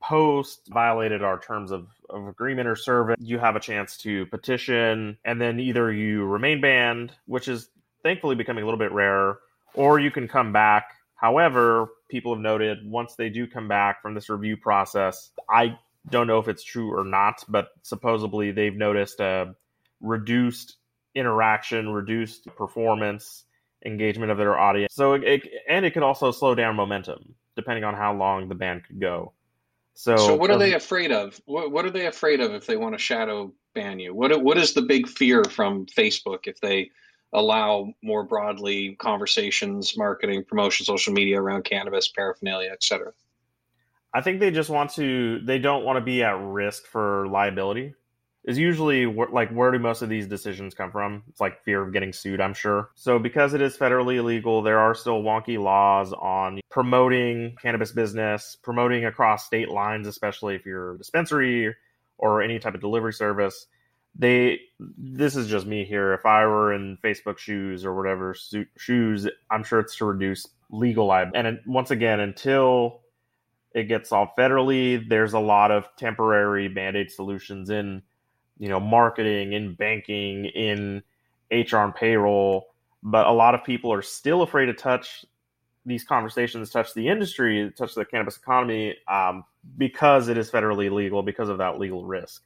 post 0.01 0.69
violated 0.69 1.23
our 1.23 1.39
terms 1.39 1.71
of, 1.71 1.89
of 2.11 2.27
agreement 2.27 2.69
or 2.69 2.77
service. 2.77 3.17
You 3.21 3.39
have 3.39 3.57
a 3.57 3.61
chance 3.61 3.97
to 3.99 4.27
petition, 4.27 5.19
and 5.25 5.41
then 5.41 5.61
either 5.61 5.91
you 5.93 6.25
remain 6.25 6.61
banned, 6.61 7.13
which 7.27 7.49
is 7.49 7.69
thankfully 8.03 8.35
becoming 8.35 8.63
a 8.63 8.67
little 8.67 8.79
bit 8.79 8.93
rarer, 8.93 9.41
or 9.73 9.99
you 9.99 10.11
can 10.11 10.29
come 10.29 10.53
back. 10.53 10.85
However, 11.17 11.89
people 12.11 12.35
have 12.35 12.43
noted 12.43 12.79
once 12.85 13.15
they 13.15 13.31
do 13.31 13.47
come 13.47 13.67
back 13.67 14.03
from 14.03 14.15
this 14.15 14.29
review 14.29 14.57
process, 14.59 15.31
I 15.49 15.79
don't 16.11 16.27
know 16.27 16.39
if 16.39 16.49
it's 16.49 16.63
true 16.63 16.95
or 16.95 17.05
not, 17.05 17.43
but 17.49 17.69
supposedly 17.83 18.53
they've 18.53 18.77
noticed 18.77 19.21
a 19.21 19.55
reduced 20.01 20.77
interaction, 21.15 21.91
reduced 21.91 22.47
performance, 22.57 23.45
engagement 23.85 24.31
of 24.31 24.39
their 24.39 24.59
audience. 24.59 24.95
So 24.95 25.15
it, 25.15 25.43
and 25.69 25.85
it 25.85 25.93
could 25.93 26.03
also 26.03 26.31
slow 26.31 26.55
down 26.55 26.77
momentum 26.77 27.35
depending 27.57 27.85
on 27.85 27.95
how 27.95 28.15
long 28.15 28.49
the 28.49 28.55
band 28.55 28.85
could 28.85 29.01
go. 29.01 29.33
So, 29.95 30.17
so 30.17 30.35
what 30.35 30.51
are 30.51 30.59
they 30.59 30.75
afraid 30.75 31.13
of? 31.13 31.41
What, 31.45 31.71
what 31.71 31.85
are 31.85 31.91
they 31.91 32.07
afraid 32.07 32.41
of 32.41 32.53
if 32.53 32.67
they 32.67 32.77
want 32.77 32.95
to 32.95 32.99
shadow 32.99 33.53
ban 33.75 34.01
you? 34.01 34.13
What 34.13 34.43
what 34.43 34.59
is 34.59 34.75
the 34.75 34.83
big 34.83 35.09
fear 35.09 35.45
from 35.45 35.87
Facebook 35.87 36.41
if 36.47 36.61
they 36.61 36.91
allow 37.33 37.93
more 38.03 38.25
broadly 38.25 38.97
conversations, 38.97 39.97
marketing, 39.97 40.45
promotion, 40.45 40.85
social 40.85 41.13
media 41.13 41.41
around 41.41 41.65
cannabis, 41.65 42.09
paraphernalia, 42.09 42.71
etc.? 42.71 43.13
I 44.13 44.21
think 44.21 44.41
they 44.41 44.51
just 44.51 44.71
want 44.71 44.91
to. 44.95 45.41
They 45.45 45.61
don't 45.61 45.85
want 45.85 45.99
to 45.99 46.05
be 46.05 46.25
at 46.25 46.41
risk 46.41 46.87
for 46.87 47.29
liability 47.29 47.95
is 48.45 48.59
usually 48.59 49.05
wh- 49.05 49.33
like 49.33 49.51
where 49.51 49.71
do 49.71 49.79
most 49.79 50.03
of 50.03 50.09
these 50.09 50.27
decisions 50.27 50.75
come 50.75 50.91
from? 50.91 51.23
It's 51.29 51.41
like 51.41 51.65
fear 51.65 51.83
of 51.83 51.93
getting 51.93 52.13
sued, 52.13 52.41
I'm 52.41 52.55
sure. 52.55 52.91
So 52.95 53.19
because 53.19 53.55
it 53.55 53.63
is 53.63 53.77
federally 53.77 54.17
illegal, 54.17 54.63
there 54.63 54.79
are 54.79 54.95
still 54.95 55.23
wonky 55.23 55.59
laws 55.59 56.13
on 56.13 56.61
promoting 56.71 57.57
cannabis 57.61 57.93
business, 57.93 58.57
promoting 58.63 59.05
across 59.05 59.47
state 59.47 59.71
lines, 59.71 60.07
especially 60.07 60.55
if 60.55 60.67
you're 60.67 60.95
a 60.95 60.99
dispensary 60.99 61.75
or 62.19 62.43
any 62.43 62.59
type 62.59 62.75
of 62.75 62.81
delivery 62.81 63.13
service. 63.13 63.67
They 64.17 64.61
this 64.79 65.35
is 65.35 65.49
just 65.49 65.67
me 65.67 65.85
here. 65.85 66.13
If 66.13 66.25
I 66.25 66.47
were 66.47 66.73
in 66.73 66.99
Facebook 67.03 67.39
shoes 67.39 67.85
or 67.85 67.97
whatever 67.97 68.37
shoes, 68.77 69.27
I'm 69.51 69.65
sure 69.65 69.81
it's 69.81 69.97
to 69.97 70.05
reduce 70.05 70.47
legal 70.71 71.07
liability. 71.07 71.49
And 71.49 71.61
once 71.67 71.91
again, 71.91 72.21
until 72.21 73.01
it 73.75 73.85
gets 73.85 74.11
solved 74.11 74.33
federally, 74.39 75.09
there's 75.09 75.33
a 75.33 75.41
lot 75.41 75.73
of 75.73 75.89
temporary 75.97 76.69
band-aid 76.69 77.11
solutions 77.11 77.71
in 77.71 78.03
you 78.59 78.69
know, 78.69 78.81
marketing, 78.81 79.53
in 79.53 79.75
banking, 79.75 80.47
in 80.47 81.03
HR 81.51 81.79
and 81.79 81.95
payroll. 81.95 82.69
but 83.03 83.27
a 83.27 83.33
lot 83.33 83.55
of 83.55 83.63
people 83.65 83.93
are 83.93 84.03
still 84.03 84.43
afraid 84.43 84.67
to 84.67 84.73
touch 84.73 85.25
these 85.87 86.05
conversations, 86.05 86.71
touch 86.71 86.95
the 86.95 87.09
industry, 87.09 87.71
touch 87.77 87.95
the 87.95 88.05
cannabis 88.05 88.37
economy 88.37 88.97
um, 89.09 89.45
because 89.77 90.29
it 90.29 90.39
is 90.39 90.51
federally 90.51 90.91
legal 90.91 91.23
because 91.23 91.49
of 91.49 91.59
that 91.59 91.79
legal 91.79 92.05
risk. 92.05 92.43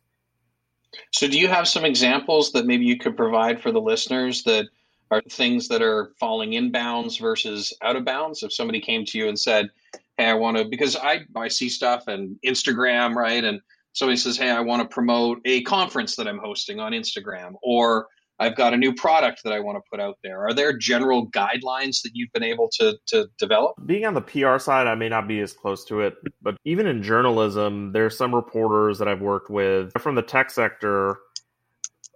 So, 1.13 1.29
do 1.29 1.39
you 1.39 1.49
have 1.49 1.69
some 1.69 1.85
examples 1.85 2.53
that 2.53 2.67
maybe 2.67 2.85
you 2.85 2.99
could 2.99 3.17
provide 3.17 3.61
for 3.61 3.71
the 3.71 3.81
listeners 3.81 4.43
that 4.45 4.67
are 5.11 5.23
things 5.23 5.69
that 5.69 5.83
are 5.83 6.13
falling 6.19 6.55
in 6.55 6.73
bounds 6.73 7.19
versus 7.19 7.73
out 7.83 7.97
of 7.97 8.05
bounds? 8.05 8.43
If 8.43 8.53
somebody 8.53 8.81
came 8.81 9.05
to 9.05 9.19
you 9.19 9.29
and 9.29 9.39
said, 9.39 9.69
"Hey, 10.17 10.27
I 10.27 10.35
want 10.35 10.57
to," 10.57 10.65
because 10.65 10.97
I 10.97 11.21
I 11.37 11.49
see 11.49 11.69
stuff 11.69 12.09
and 12.09 12.39
Instagram, 12.45 13.15
right, 13.15 13.45
and 13.45 13.61
somebody 13.99 14.17
says, 14.17 14.37
"Hey, 14.37 14.51
I 14.51 14.61
want 14.61 14.83
to 14.83 14.89
promote 14.89 15.41
a 15.45 15.63
conference 15.63 16.17
that 16.17 16.29
I'm 16.29 16.39
hosting 16.39 16.81
on 16.81 16.93
Instagram," 16.93 17.55
or 17.63 18.07
I've 18.41 18.55
got 18.55 18.73
a 18.73 18.77
new 18.77 18.95
product 18.95 19.41
that 19.43 19.53
I 19.53 19.59
want 19.59 19.77
to 19.77 19.83
put 19.91 20.01
out 20.01 20.17
there. 20.23 20.47
Are 20.47 20.55
there 20.55 20.77
general 20.77 21.29
guidelines 21.31 22.03
that 22.03 22.11
you've 22.15 22.33
been 22.33 22.45
able 22.45 22.69
to 22.79 22.97
to 23.09 23.29
develop? 23.39 23.75
Being 23.85 24.07
on 24.07 24.15
the 24.15 24.21
PR 24.21 24.59
side, 24.59 24.87
I 24.87 24.95
may 24.95 25.09
not 25.09 25.27
be 25.27 25.41
as 25.41 25.53
close 25.53 25.85
to 25.87 26.01
it, 26.01 26.15
but 26.41 26.57
even 26.65 26.87
in 26.87 27.03
journalism, 27.03 27.93
there's 27.93 28.17
some 28.17 28.35
reporters 28.35 28.99
that 28.99 29.09
I've 29.09 29.21
worked 29.21 29.51
with 29.51 29.93
from 29.99 30.15
the 30.15 30.23
tech 30.23 30.51
sector 30.51 31.19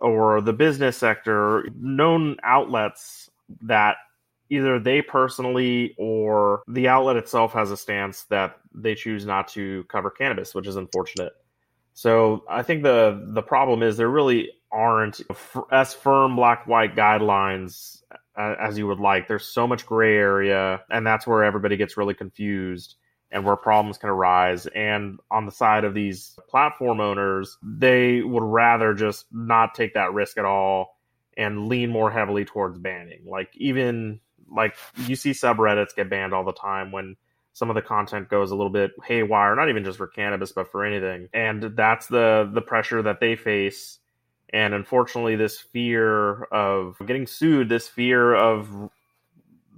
or 0.00 0.40
the 0.40 0.52
business 0.52 0.96
sector, 0.96 1.66
known 1.76 2.36
outlets 2.42 3.30
that 3.62 3.96
either 4.50 4.78
they 4.78 5.00
personally 5.00 5.94
or 5.96 6.62
the 6.68 6.88
outlet 6.88 7.16
itself 7.16 7.52
has 7.52 7.70
a 7.70 7.76
stance 7.76 8.24
that 8.24 8.58
they 8.74 8.94
choose 8.94 9.24
not 9.24 9.48
to 9.48 9.84
cover 9.84 10.10
cannabis, 10.10 10.54
which 10.54 10.66
is 10.66 10.76
unfortunate. 10.76 11.32
So 11.94 12.44
I 12.48 12.62
think 12.62 12.82
the 12.82 13.30
the 13.34 13.42
problem 13.42 13.82
is 13.82 13.96
there 13.96 14.08
really 14.08 14.50
aren't 14.70 15.20
as 15.70 15.92
firm 15.94 16.36
black 16.36 16.66
white 16.66 16.96
guidelines 16.96 18.02
uh, 18.36 18.54
as 18.60 18.78
you 18.78 18.86
would 18.86 19.00
like. 19.00 19.28
There's 19.28 19.44
so 19.44 19.66
much 19.66 19.86
gray 19.86 20.16
area, 20.16 20.82
and 20.90 21.06
that's 21.06 21.26
where 21.26 21.44
everybody 21.44 21.76
gets 21.76 21.96
really 21.96 22.14
confused 22.14 22.96
and 23.30 23.44
where 23.44 23.56
problems 23.56 23.98
can 23.98 24.10
arise. 24.10 24.66
And 24.66 25.18
on 25.30 25.46
the 25.46 25.52
side 25.52 25.84
of 25.84 25.94
these 25.94 26.38
platform 26.48 27.00
owners, 27.00 27.56
they 27.62 28.20
would 28.20 28.42
rather 28.42 28.94
just 28.94 29.26
not 29.32 29.74
take 29.74 29.94
that 29.94 30.12
risk 30.12 30.36
at 30.38 30.44
all 30.44 30.98
and 31.36 31.66
lean 31.68 31.90
more 31.90 32.10
heavily 32.10 32.44
towards 32.44 32.78
banning. 32.78 33.24
Like 33.26 33.50
even 33.56 34.20
like 34.50 34.76
you 35.06 35.16
see 35.16 35.30
subreddits 35.30 35.94
get 35.96 36.10
banned 36.10 36.34
all 36.34 36.44
the 36.44 36.52
time 36.52 36.92
when 36.92 37.16
some 37.52 37.68
of 37.70 37.74
the 37.74 37.82
content 37.82 38.28
goes 38.28 38.50
a 38.50 38.56
little 38.56 38.70
bit 38.72 38.92
haywire, 39.04 39.54
not 39.54 39.68
even 39.68 39.84
just 39.84 39.98
for 39.98 40.06
cannabis, 40.06 40.52
but 40.52 40.70
for 40.70 40.84
anything. 40.84 41.28
And 41.32 41.76
that's 41.76 42.06
the 42.06 42.50
the 42.52 42.62
pressure 42.62 43.02
that 43.02 43.20
they 43.20 43.36
face. 43.36 43.98
And 44.50 44.74
unfortunately, 44.74 45.36
this 45.36 45.58
fear 45.58 46.44
of 46.44 46.96
getting 47.06 47.26
sued, 47.26 47.68
this 47.68 47.88
fear 47.88 48.34
of 48.34 48.90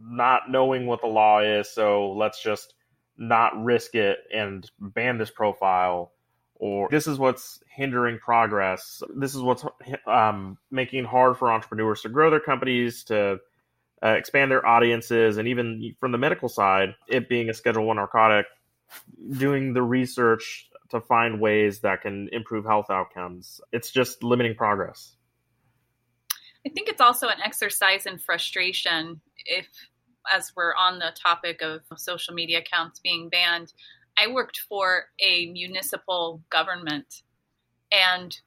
not 0.00 0.50
knowing 0.50 0.86
what 0.86 1.00
the 1.00 1.06
law 1.06 1.40
is, 1.40 1.70
so 1.70 2.12
let's 2.12 2.42
just 2.42 2.74
not 3.16 3.62
risk 3.62 3.94
it 3.94 4.18
and 4.34 4.68
ban 4.80 5.18
this 5.18 5.30
profile. 5.30 6.12
Or 6.56 6.88
this 6.90 7.06
is 7.06 7.18
what's 7.18 7.62
hindering 7.68 8.18
progress. 8.18 9.02
This 9.16 9.34
is 9.34 9.42
what's 9.42 9.64
um, 10.06 10.56
making 10.70 11.04
hard 11.04 11.36
for 11.36 11.52
entrepreneurs 11.52 12.02
to 12.02 12.08
grow 12.08 12.30
their 12.30 12.40
companies, 12.40 13.04
to 13.04 13.40
uh, 14.02 14.10
expand 14.10 14.50
their 14.50 14.66
audiences, 14.66 15.36
and 15.36 15.48
even 15.48 15.94
from 16.00 16.12
the 16.12 16.18
medical 16.18 16.48
side, 16.48 16.94
it 17.08 17.28
being 17.28 17.48
a 17.48 17.54
Schedule 17.54 17.84
One 17.84 17.96
narcotic, 17.96 18.46
doing 19.38 19.72
the 19.72 19.82
research 19.82 20.68
to 20.90 21.00
find 21.00 21.40
ways 21.40 21.80
that 21.80 22.02
can 22.02 22.28
improve 22.32 22.64
health 22.64 22.90
outcomes. 22.90 23.60
It's 23.72 23.90
just 23.90 24.22
limiting 24.22 24.54
progress. 24.54 25.16
I 26.66 26.70
think 26.70 26.88
it's 26.88 27.00
also 27.00 27.28
an 27.28 27.40
exercise 27.44 28.06
in 28.06 28.18
frustration. 28.18 29.20
If, 29.44 29.66
as 30.32 30.52
we're 30.56 30.74
on 30.74 30.98
the 30.98 31.12
topic 31.20 31.62
of 31.62 31.82
social 31.96 32.34
media 32.34 32.58
accounts 32.58 33.00
being 33.00 33.28
banned, 33.28 33.72
I 34.18 34.28
worked 34.28 34.60
for 34.68 35.06
a 35.20 35.46
municipal 35.46 36.42
government 36.50 37.22
and 37.92 38.38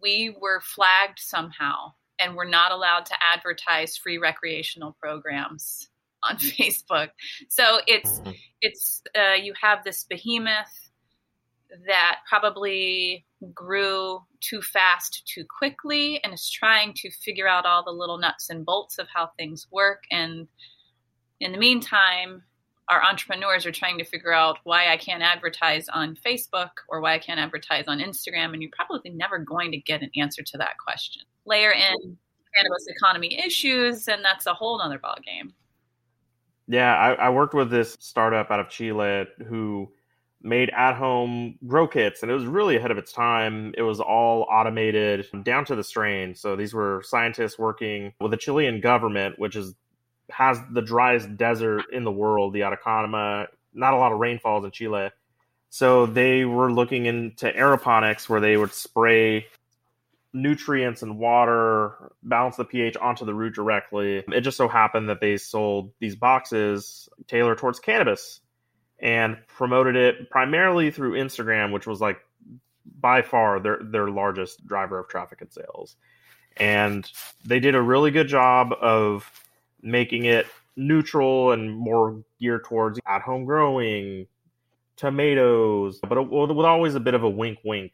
we 0.00 0.34
were 0.40 0.60
flagged 0.60 1.18
somehow 1.18 1.92
and 2.20 2.36
we're 2.36 2.44
not 2.44 2.72
allowed 2.72 3.06
to 3.06 3.14
advertise 3.32 3.96
free 3.96 4.18
recreational 4.18 4.96
programs 5.00 5.88
on 6.22 6.36
Facebook. 6.36 7.08
So 7.48 7.80
it's 7.86 8.20
mm-hmm. 8.20 8.32
it's 8.60 9.02
uh, 9.16 9.34
you 9.34 9.54
have 9.60 9.84
this 9.84 10.04
behemoth 10.04 10.90
that 11.86 12.18
probably 12.28 13.24
grew 13.54 14.20
too 14.40 14.60
fast 14.60 15.22
too 15.32 15.44
quickly 15.58 16.22
and 16.24 16.34
is 16.34 16.50
trying 16.50 16.92
to 16.94 17.10
figure 17.10 17.46
out 17.46 17.64
all 17.64 17.84
the 17.84 17.92
little 17.92 18.18
nuts 18.18 18.50
and 18.50 18.66
bolts 18.66 18.98
of 18.98 19.06
how 19.14 19.30
things 19.38 19.66
work 19.70 20.02
and 20.10 20.48
in 21.38 21.52
the 21.52 21.58
meantime 21.58 22.42
our 22.90 23.02
entrepreneurs 23.04 23.64
are 23.64 23.72
trying 23.72 23.96
to 23.98 24.04
figure 24.04 24.32
out 24.32 24.58
why 24.64 24.92
I 24.92 24.96
can't 24.96 25.22
advertise 25.22 25.88
on 25.88 26.16
Facebook 26.16 26.70
or 26.88 27.00
why 27.00 27.14
I 27.14 27.18
can't 27.18 27.38
advertise 27.38 27.84
on 27.86 28.00
Instagram 28.00 28.52
and 28.52 28.60
you're 28.60 28.70
probably 28.74 29.10
never 29.10 29.38
going 29.38 29.70
to 29.70 29.78
get 29.78 30.02
an 30.02 30.10
answer 30.16 30.42
to 30.42 30.58
that 30.58 30.76
question. 30.84 31.22
Layer 31.46 31.70
in 31.70 32.16
cannabis 32.54 32.86
economy 32.88 33.38
issues, 33.38 34.08
and 34.08 34.24
that's 34.24 34.46
a 34.46 34.54
whole 34.54 34.80
other 34.80 34.98
ballgame. 34.98 35.52
Yeah, 36.66 36.94
I, 36.94 37.12
I 37.12 37.30
worked 37.30 37.54
with 37.54 37.70
this 37.70 37.96
startup 38.00 38.50
out 38.50 38.58
of 38.58 38.68
Chile 38.68 39.26
who 39.46 39.90
made 40.42 40.70
at-home 40.70 41.58
grow 41.66 41.86
kits 41.86 42.22
and 42.22 42.30
it 42.30 42.34
was 42.34 42.46
really 42.46 42.76
ahead 42.76 42.90
of 42.90 42.98
its 42.98 43.12
time. 43.12 43.72
It 43.76 43.82
was 43.82 44.00
all 44.00 44.46
automated 44.50 45.26
down 45.44 45.64
to 45.66 45.76
the 45.76 45.84
strain. 45.84 46.34
So 46.34 46.56
these 46.56 46.74
were 46.74 47.02
scientists 47.04 47.58
working 47.58 48.14
with 48.20 48.30
the 48.30 48.36
chilean 48.36 48.80
government 48.80 49.38
which 49.38 49.54
is 49.54 49.74
has 50.30 50.58
the 50.72 50.82
driest 50.82 51.36
desert 51.36 51.84
in 51.92 52.04
the 52.04 52.12
world 52.12 52.52
the 52.52 52.62
atacama 52.62 53.46
not 53.72 53.94
a 53.94 53.96
lot 53.96 54.12
of 54.12 54.18
rainfalls 54.18 54.64
in 54.64 54.70
chile 54.70 55.10
so 55.70 56.06
they 56.06 56.44
were 56.44 56.72
looking 56.72 57.06
into 57.06 57.46
aeroponics 57.46 58.28
where 58.28 58.40
they 58.40 58.56
would 58.56 58.72
spray 58.72 59.46
nutrients 60.32 61.02
and 61.02 61.18
water, 61.18 62.12
balance 62.22 62.56
the 62.56 62.64
pH 62.64 62.96
onto 62.96 63.24
the 63.24 63.34
root 63.34 63.54
directly. 63.54 64.24
It 64.28 64.40
just 64.42 64.56
so 64.56 64.68
happened 64.68 65.08
that 65.08 65.20
they 65.20 65.36
sold 65.36 65.92
these 65.98 66.16
boxes 66.16 67.08
tailored 67.26 67.58
towards 67.58 67.80
cannabis 67.80 68.40
and 68.98 69.38
promoted 69.46 69.96
it 69.96 70.30
primarily 70.30 70.90
through 70.90 71.12
Instagram, 71.12 71.72
which 71.72 71.86
was 71.86 72.00
like 72.00 72.18
by 73.00 73.22
far 73.22 73.60
their 73.60 73.78
their 73.82 74.10
largest 74.10 74.66
driver 74.66 74.98
of 74.98 75.08
traffic 75.08 75.40
and 75.40 75.52
sales. 75.52 75.96
And 76.56 77.10
they 77.44 77.60
did 77.60 77.74
a 77.74 77.82
really 77.82 78.10
good 78.10 78.28
job 78.28 78.72
of 78.80 79.28
making 79.82 80.24
it 80.24 80.46
neutral 80.76 81.52
and 81.52 81.76
more 81.76 82.22
geared 82.40 82.64
towards 82.64 82.98
at 83.06 83.22
home 83.22 83.44
growing, 83.44 84.26
tomatoes, 84.96 86.00
but 86.08 86.30
with 86.30 86.66
always 86.66 86.94
a 86.94 87.00
bit 87.00 87.14
of 87.14 87.22
a 87.22 87.28
wink 87.28 87.58
wink 87.64 87.92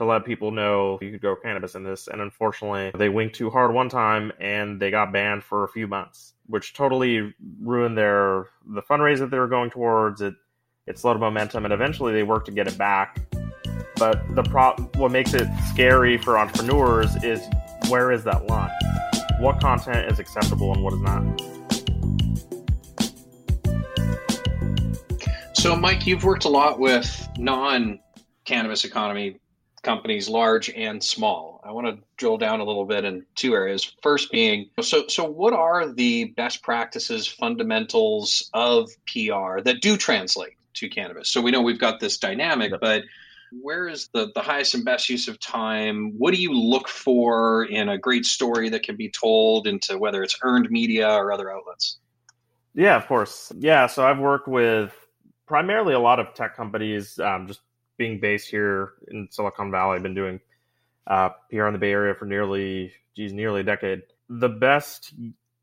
to 0.00 0.06
let 0.06 0.24
people 0.24 0.50
know 0.50 0.98
you 1.02 1.10
could 1.10 1.20
grow 1.20 1.36
cannabis 1.36 1.74
in 1.74 1.84
this. 1.84 2.08
And 2.08 2.22
unfortunately, 2.22 2.90
they 2.94 3.10
winked 3.10 3.36
too 3.36 3.50
hard 3.50 3.74
one 3.74 3.90
time 3.90 4.32
and 4.40 4.80
they 4.80 4.90
got 4.90 5.12
banned 5.12 5.44
for 5.44 5.64
a 5.64 5.68
few 5.68 5.86
months, 5.86 6.32
which 6.46 6.72
totally 6.72 7.34
ruined 7.62 7.98
their 7.98 8.46
the 8.66 8.80
fundraiser 8.80 9.18
that 9.18 9.30
they 9.30 9.38
were 9.38 9.48
going 9.48 9.70
towards. 9.70 10.22
It 10.22 10.34
it 10.86 10.98
slowed 10.98 11.20
momentum, 11.20 11.64
and 11.64 11.74
eventually 11.74 12.12
they 12.12 12.22
worked 12.22 12.46
to 12.46 12.52
get 12.52 12.66
it 12.66 12.78
back. 12.78 13.20
But 13.96 14.34
the 14.34 14.42
prop, 14.44 14.96
what 14.96 15.12
makes 15.12 15.34
it 15.34 15.46
scary 15.68 16.16
for 16.16 16.38
entrepreneurs 16.38 17.22
is 17.22 17.46
where 17.88 18.10
is 18.10 18.24
that 18.24 18.46
line? 18.46 18.70
What 19.40 19.58
content 19.58 20.12
is 20.12 20.18
acceptable 20.18 20.74
and 20.74 20.82
what 20.84 20.92
is 20.92 21.00
not? 21.00 21.40
So, 25.54 25.74
Mike, 25.74 26.06
you've 26.06 26.24
worked 26.24 26.44
a 26.44 26.50
lot 26.50 26.78
with 26.78 27.26
non 27.38 28.00
cannabis 28.44 28.84
economy 28.84 29.38
companies 29.82 30.28
large 30.28 30.68
and 30.68 31.02
small. 31.02 31.62
I 31.64 31.72
want 31.72 31.86
to 31.86 32.04
drill 32.18 32.36
down 32.36 32.60
a 32.60 32.64
little 32.64 32.84
bit 32.84 33.06
in 33.06 33.24
two 33.34 33.54
areas. 33.54 33.94
First 34.02 34.30
being 34.30 34.68
so 34.82 35.06
so 35.08 35.24
what 35.24 35.54
are 35.54 35.90
the 35.90 36.26
best 36.36 36.62
practices 36.62 37.26
fundamentals 37.26 38.50
of 38.52 38.90
PR 39.06 39.62
that 39.62 39.80
do 39.80 39.96
translate 39.96 40.58
to 40.74 40.90
cannabis? 40.90 41.30
So 41.30 41.40
we 41.40 41.50
know 41.50 41.62
we've 41.62 41.80
got 41.80 41.98
this 41.98 42.18
dynamic, 42.18 42.74
but 42.78 43.04
where 43.52 43.88
is 43.88 44.08
the, 44.12 44.30
the 44.34 44.42
highest 44.42 44.74
and 44.74 44.84
best 44.84 45.08
use 45.08 45.28
of 45.28 45.38
time? 45.40 46.14
What 46.18 46.34
do 46.34 46.40
you 46.40 46.52
look 46.52 46.88
for 46.88 47.64
in 47.64 47.88
a 47.88 47.98
great 47.98 48.24
story 48.24 48.68
that 48.70 48.82
can 48.82 48.96
be 48.96 49.10
told 49.10 49.66
into 49.66 49.98
whether 49.98 50.22
it's 50.22 50.36
earned 50.42 50.70
media 50.70 51.08
or 51.08 51.32
other 51.32 51.52
outlets? 51.52 51.98
Yeah, 52.74 52.96
of 52.96 53.06
course. 53.06 53.52
Yeah, 53.58 53.86
so 53.86 54.06
I've 54.06 54.18
worked 54.18 54.48
with 54.48 54.94
primarily 55.46 55.94
a 55.94 55.98
lot 55.98 56.20
of 56.20 56.34
tech 56.34 56.56
companies, 56.56 57.18
um, 57.18 57.48
just 57.48 57.60
being 57.98 58.20
based 58.20 58.48
here 58.48 58.92
in 59.08 59.28
Silicon 59.30 59.70
Valley, 59.70 59.96
I've 59.96 60.02
been 60.02 60.14
doing 60.14 60.40
uh, 61.06 61.30
PR 61.50 61.66
in 61.66 61.72
the 61.72 61.78
Bay 61.78 61.90
Area 61.90 62.14
for 62.14 62.24
nearly, 62.24 62.92
geez, 63.16 63.32
nearly 63.32 63.60
a 63.60 63.64
decade. 63.64 64.02
The 64.28 64.48
best 64.48 65.12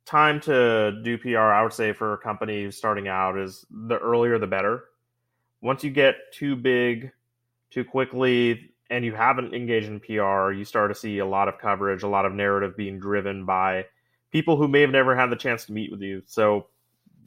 time 0.05 0.39
to 0.41 1.01
do 1.03 1.17
PR, 1.17 1.37
I 1.37 1.63
would 1.63 1.73
say, 1.73 1.93
for 1.93 2.13
a 2.13 2.17
company 2.17 2.69
starting 2.69 3.07
out 3.07 3.37
is 3.37 3.65
the 3.71 3.97
earlier 3.97 4.37
the 4.37 4.45
better. 4.45 4.83
Once 5.61 5.83
you 5.83 5.89
get 5.89 6.15
too 6.33 6.55
big 6.55 7.11
too 7.71 7.83
quickly 7.83 8.71
and 8.89 9.03
you 9.03 9.13
haven't 9.13 9.53
engaged 9.53 9.87
in 9.87 9.99
PR, 9.99 10.51
you 10.51 10.63
start 10.63 10.91
to 10.91 10.95
see 10.95 11.19
a 11.19 11.25
lot 11.25 11.47
of 11.47 11.57
coverage, 11.59 12.03
a 12.03 12.07
lot 12.07 12.25
of 12.25 12.33
narrative 12.33 12.77
being 12.77 12.99
driven 12.99 13.45
by 13.45 13.85
people 14.31 14.57
who 14.57 14.67
may 14.67 14.81
have 14.81 14.89
never 14.89 15.15
had 15.15 15.29
the 15.29 15.35
chance 15.35 15.65
to 15.65 15.73
meet 15.73 15.91
with 15.91 16.01
you. 16.01 16.23
So 16.25 16.67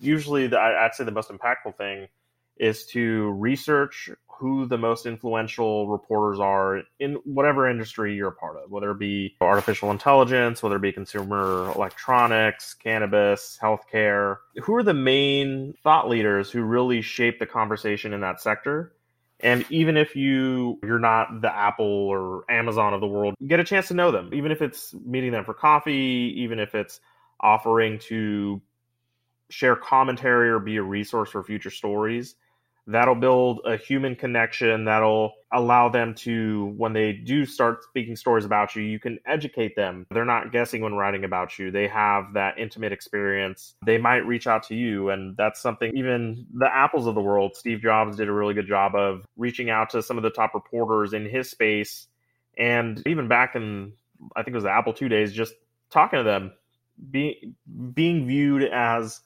usually, 0.00 0.46
the, 0.46 0.58
I'd 0.58 0.94
say 0.94 1.04
the 1.04 1.10
most 1.10 1.30
impactful 1.30 1.76
thing 1.76 2.08
is 2.56 2.86
to 2.86 3.30
research 3.32 4.10
who 4.40 4.66
the 4.66 4.78
most 4.78 5.04
influential 5.04 5.86
reporters 5.88 6.40
are 6.40 6.82
in 6.98 7.14
whatever 7.24 7.68
industry 7.68 8.14
you're 8.14 8.28
a 8.28 8.32
part 8.32 8.56
of, 8.56 8.70
whether 8.70 8.90
it 8.90 8.98
be 8.98 9.36
artificial 9.40 9.90
intelligence, 9.90 10.62
whether 10.62 10.76
it 10.76 10.82
be 10.82 10.92
consumer 10.92 11.70
electronics, 11.74 12.72
cannabis, 12.74 13.58
healthcare. 13.62 14.38
Who 14.62 14.74
are 14.76 14.82
the 14.82 14.94
main 14.94 15.74
thought 15.82 16.08
leaders 16.08 16.50
who 16.50 16.62
really 16.62 17.02
shape 17.02 17.38
the 17.38 17.46
conversation 17.46 18.14
in 18.14 18.22
that 18.22 18.40
sector? 18.40 18.94
And 19.42 19.64
even 19.70 19.96
if 19.96 20.16
you 20.16 20.78
you're 20.82 20.98
not 20.98 21.40
the 21.40 21.54
Apple 21.54 21.86
or 21.86 22.44
Amazon 22.50 22.94
of 22.94 23.00
the 23.00 23.06
world, 23.06 23.34
get 23.46 23.60
a 23.60 23.64
chance 23.64 23.88
to 23.88 23.94
know 23.94 24.10
them. 24.10 24.30
Even 24.32 24.52
if 24.52 24.62
it's 24.62 24.94
meeting 24.94 25.32
them 25.32 25.44
for 25.44 25.54
coffee, 25.54 26.34
even 26.38 26.58
if 26.58 26.74
it's 26.74 27.00
offering 27.40 27.98
to 27.98 28.60
share 29.48 29.76
commentary 29.76 30.50
or 30.50 30.58
be 30.58 30.76
a 30.76 30.82
resource 30.82 31.30
for 31.30 31.42
future 31.42 31.70
stories 31.70 32.36
that'll 32.90 33.14
build 33.14 33.60
a 33.64 33.76
human 33.76 34.16
connection 34.16 34.84
that'll 34.84 35.32
allow 35.52 35.88
them 35.88 36.14
to 36.14 36.72
when 36.76 36.92
they 36.92 37.12
do 37.12 37.44
start 37.44 37.82
speaking 37.84 38.16
stories 38.16 38.44
about 38.44 38.74
you 38.74 38.82
you 38.82 38.98
can 38.98 39.18
educate 39.26 39.76
them. 39.76 40.06
They're 40.10 40.24
not 40.24 40.52
guessing 40.52 40.82
when 40.82 40.94
writing 40.94 41.24
about 41.24 41.58
you. 41.58 41.70
They 41.70 41.88
have 41.88 42.32
that 42.34 42.58
intimate 42.58 42.92
experience. 42.92 43.74
They 43.84 43.98
might 43.98 44.26
reach 44.26 44.46
out 44.46 44.62
to 44.64 44.74
you 44.74 45.10
and 45.10 45.36
that's 45.36 45.60
something 45.60 45.92
even 45.96 46.46
the 46.54 46.72
apples 46.72 47.06
of 47.06 47.14
the 47.14 47.20
world 47.20 47.56
steve 47.56 47.80
jobs 47.80 48.16
did 48.16 48.28
a 48.28 48.32
really 48.32 48.54
good 48.54 48.66
job 48.66 48.94
of 48.94 49.24
reaching 49.36 49.70
out 49.70 49.90
to 49.90 50.02
some 50.02 50.16
of 50.16 50.22
the 50.22 50.30
top 50.30 50.54
reporters 50.54 51.12
in 51.12 51.28
his 51.28 51.50
space. 51.50 52.06
And 52.58 53.02
even 53.06 53.28
back 53.28 53.54
in 53.54 53.92
i 54.36 54.42
think 54.42 54.52
it 54.52 54.56
was 54.56 54.64
the 54.64 54.70
apple 54.70 54.92
2 54.92 55.08
days 55.08 55.32
just 55.32 55.54
talking 55.90 56.18
to 56.18 56.24
them 56.24 56.52
being 57.10 57.54
being 57.94 58.26
viewed 58.26 58.64
as 58.64 59.20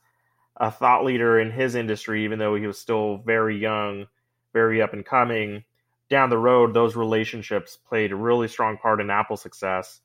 a 0.57 0.71
thought 0.71 1.05
leader 1.05 1.40
in 1.40 1.51
his 1.51 1.75
industry, 1.75 2.25
even 2.25 2.38
though 2.38 2.55
he 2.55 2.67
was 2.67 2.79
still 2.79 3.19
very 3.19 3.57
young, 3.57 4.07
very 4.53 4.81
up 4.81 4.93
and 4.93 5.05
coming. 5.05 5.64
Down 6.09 6.31
the 6.31 6.38
road, 6.38 6.75
those 6.75 6.97
relationships 6.97 7.77
played 7.77 8.12
a 8.12 8.17
really 8.17 8.49
strong 8.49 8.77
part 8.77 9.01
in 9.01 9.11
Apple's 9.11 9.43
success. 9.43 10.01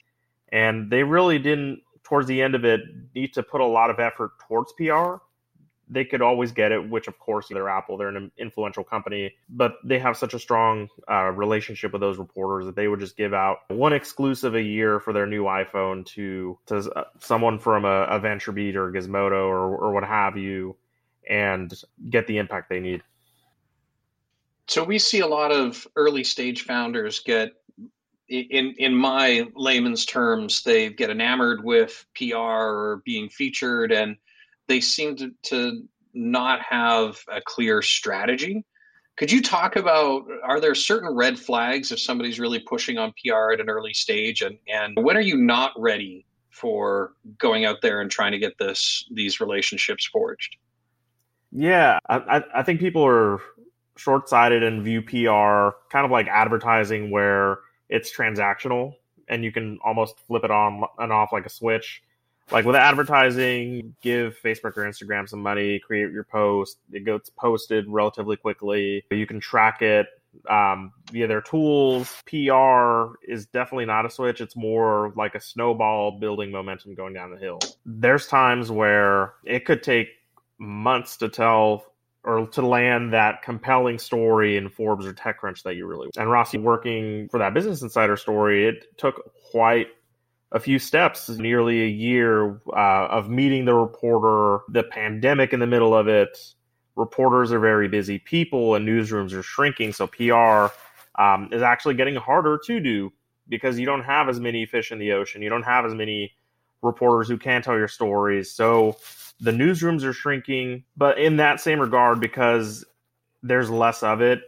And 0.51 0.89
they 0.89 1.03
really 1.03 1.37
didn't, 1.37 1.81
towards 2.03 2.27
the 2.27 2.41
end 2.41 2.55
of 2.55 2.65
it, 2.65 2.81
need 3.13 3.33
to 3.33 3.43
put 3.43 3.61
a 3.61 3.65
lot 3.65 3.89
of 3.89 3.99
effort 3.99 4.31
towards 4.47 4.73
PR 4.73 5.17
they 5.89 6.05
could 6.05 6.21
always 6.21 6.51
get 6.51 6.71
it, 6.71 6.89
which 6.89 7.07
of 7.07 7.17
course 7.17 7.47
they're 7.49 7.69
Apple, 7.69 7.97
they're 7.97 8.09
an 8.09 8.31
influential 8.37 8.83
company, 8.83 9.33
but 9.49 9.75
they 9.83 9.99
have 9.99 10.17
such 10.17 10.33
a 10.33 10.39
strong 10.39 10.87
uh, 11.09 11.31
relationship 11.31 11.91
with 11.91 12.01
those 12.01 12.17
reporters 12.17 12.65
that 12.65 12.75
they 12.75 12.87
would 12.87 12.99
just 12.99 13.17
give 13.17 13.33
out 13.33 13.57
one 13.69 13.93
exclusive 13.93 14.55
a 14.55 14.61
year 14.61 14.99
for 14.99 15.13
their 15.13 15.25
new 15.25 15.43
iPhone 15.43 16.05
to 16.05 16.57
to 16.67 16.77
uh, 16.95 17.03
someone 17.19 17.59
from 17.59 17.85
a, 17.85 18.03
a 18.03 18.19
VentureBeat 18.19 18.75
or 18.75 18.91
Gizmodo 18.91 19.47
or, 19.47 19.75
or 19.77 19.91
what 19.91 20.03
have 20.03 20.37
you, 20.37 20.75
and 21.27 21.73
get 22.09 22.27
the 22.27 22.37
impact 22.37 22.69
they 22.69 22.79
need. 22.79 23.01
So 24.67 24.83
we 24.83 24.99
see 24.99 25.21
a 25.21 25.27
lot 25.27 25.51
of 25.51 25.87
early 25.95 26.23
stage 26.23 26.65
founders 26.65 27.21
get 27.21 27.53
in 28.29 28.75
in 28.77 28.95
my 28.95 29.47
layman's 29.55 30.05
terms, 30.05 30.61
they 30.61 30.89
get 30.89 31.09
enamored 31.09 31.63
with 31.63 32.05
PR 32.15 32.35
or 32.35 33.01
being 33.03 33.29
featured 33.29 33.91
and 33.91 34.17
they 34.69 34.79
seem 34.79 35.17
to, 35.17 35.31
to 35.43 35.83
not 36.13 36.61
have 36.61 37.17
a 37.27 37.41
clear 37.45 37.81
strategy. 37.81 38.63
Could 39.17 39.31
you 39.33 39.41
talk 39.41 39.75
about 39.75 40.23
are 40.45 40.61
there 40.61 40.73
certain 40.75 41.13
red 41.13 41.37
flags 41.37 41.91
if 41.91 41.99
somebody's 41.99 42.39
really 42.39 42.59
pushing 42.59 42.97
on 42.97 43.11
PR 43.21 43.51
at 43.51 43.59
an 43.59 43.69
early 43.69 43.93
stage 43.93 44.41
and, 44.41 44.57
and 44.69 44.95
when 44.95 45.17
are 45.17 45.21
you 45.21 45.35
not 45.35 45.73
ready 45.75 46.25
for 46.51 47.13
going 47.37 47.65
out 47.65 47.81
there 47.81 47.99
and 47.99 48.09
trying 48.09 48.31
to 48.31 48.39
get 48.39 48.57
this 48.57 49.05
these 49.11 49.41
relationships 49.41 50.05
forged? 50.05 50.55
Yeah, 51.51 51.99
I, 52.07 52.43
I 52.55 52.63
think 52.63 52.79
people 52.79 53.05
are 53.05 53.39
short 53.97 54.29
sighted 54.29 54.63
and 54.63 54.83
view 54.83 55.01
PR 55.01 55.75
kind 55.91 56.05
of 56.05 56.11
like 56.11 56.27
advertising 56.27 57.11
where 57.11 57.59
it's 57.89 58.15
transactional 58.15 58.93
and 59.27 59.43
you 59.43 59.51
can 59.51 59.79
almost 59.83 60.17
flip 60.27 60.45
it 60.45 60.51
on 60.51 60.83
and 60.97 61.11
off 61.11 61.33
like 61.33 61.45
a 61.45 61.49
switch 61.49 62.01
like 62.51 62.65
with 62.65 62.75
advertising, 62.75 63.95
give 64.01 64.37
Facebook 64.43 64.77
or 64.77 64.83
Instagram 64.83 65.27
some 65.27 65.41
money, 65.41 65.79
create 65.79 66.11
your 66.11 66.23
post. 66.23 66.77
It 66.91 67.05
gets 67.05 67.29
posted 67.29 67.85
relatively 67.87 68.37
quickly. 68.37 69.05
You 69.11 69.27
can 69.27 69.39
track 69.39 69.81
it 69.81 70.07
um, 70.49 70.91
via 71.11 71.27
their 71.27 71.41
tools. 71.41 72.21
PR 72.25 73.15
is 73.27 73.45
definitely 73.47 73.85
not 73.85 74.05
a 74.05 74.09
switch. 74.09 74.41
It's 74.41 74.55
more 74.55 75.13
like 75.15 75.35
a 75.35 75.41
snowball 75.41 76.19
building 76.19 76.51
momentum 76.51 76.95
going 76.95 77.13
down 77.13 77.31
the 77.31 77.37
hill. 77.37 77.59
There's 77.85 78.27
times 78.27 78.71
where 78.71 79.33
it 79.43 79.65
could 79.65 79.83
take 79.83 80.09
months 80.57 81.17
to 81.17 81.29
tell 81.29 81.85
or 82.23 82.47
to 82.47 82.61
land 82.61 83.13
that 83.13 83.41
compelling 83.43 83.97
story 83.97 84.57
in 84.57 84.69
Forbes 84.69 85.05
or 85.05 85.13
TechCrunch 85.13 85.63
that 85.63 85.75
you 85.75 85.85
really 85.85 86.09
and 86.17 86.29
Rossi 86.29 86.57
working 86.57 87.29
for 87.29 87.39
that 87.39 87.53
Business 87.53 87.81
Insider 87.81 88.17
story, 88.17 88.67
it 88.67 88.97
took 88.97 89.31
quite 89.51 89.87
a 90.51 90.59
few 90.59 90.79
steps, 90.79 91.29
nearly 91.29 91.83
a 91.83 91.87
year 91.87 92.59
uh, 92.75 93.07
of 93.07 93.29
meeting 93.29 93.65
the 93.65 93.73
reporter, 93.73 94.63
the 94.69 94.83
pandemic 94.83 95.53
in 95.53 95.59
the 95.59 95.67
middle 95.67 95.93
of 95.93 96.07
it. 96.07 96.37
Reporters 96.95 97.51
are 97.51 97.59
very 97.59 97.87
busy 97.87 98.19
people, 98.19 98.75
and 98.75 98.87
newsrooms 98.87 99.31
are 99.33 99.43
shrinking. 99.43 99.93
So 99.93 100.07
PR 100.07 100.73
um, 101.21 101.49
is 101.51 101.61
actually 101.61 101.95
getting 101.95 102.15
harder 102.15 102.59
to 102.65 102.79
do 102.79 103.13
because 103.47 103.79
you 103.79 103.85
don't 103.85 104.03
have 104.03 104.27
as 104.27 104.39
many 104.39 104.65
fish 104.65 104.91
in 104.91 104.99
the 104.99 105.11
ocean. 105.11 105.41
You 105.41 105.49
don't 105.49 105.63
have 105.63 105.85
as 105.85 105.93
many 105.93 106.33
reporters 106.81 107.27
who 107.27 107.37
can 107.37 107.61
tell 107.61 107.77
your 107.77 107.87
stories. 107.87 108.51
So 108.51 108.97
the 109.39 109.51
newsrooms 109.51 110.03
are 110.03 110.13
shrinking. 110.13 110.83
But 110.97 111.19
in 111.19 111.37
that 111.37 111.59
same 111.59 111.79
regard, 111.79 112.19
because 112.19 112.85
there's 113.43 113.69
less 113.69 114.03
of 114.03 114.21
it, 114.21 114.41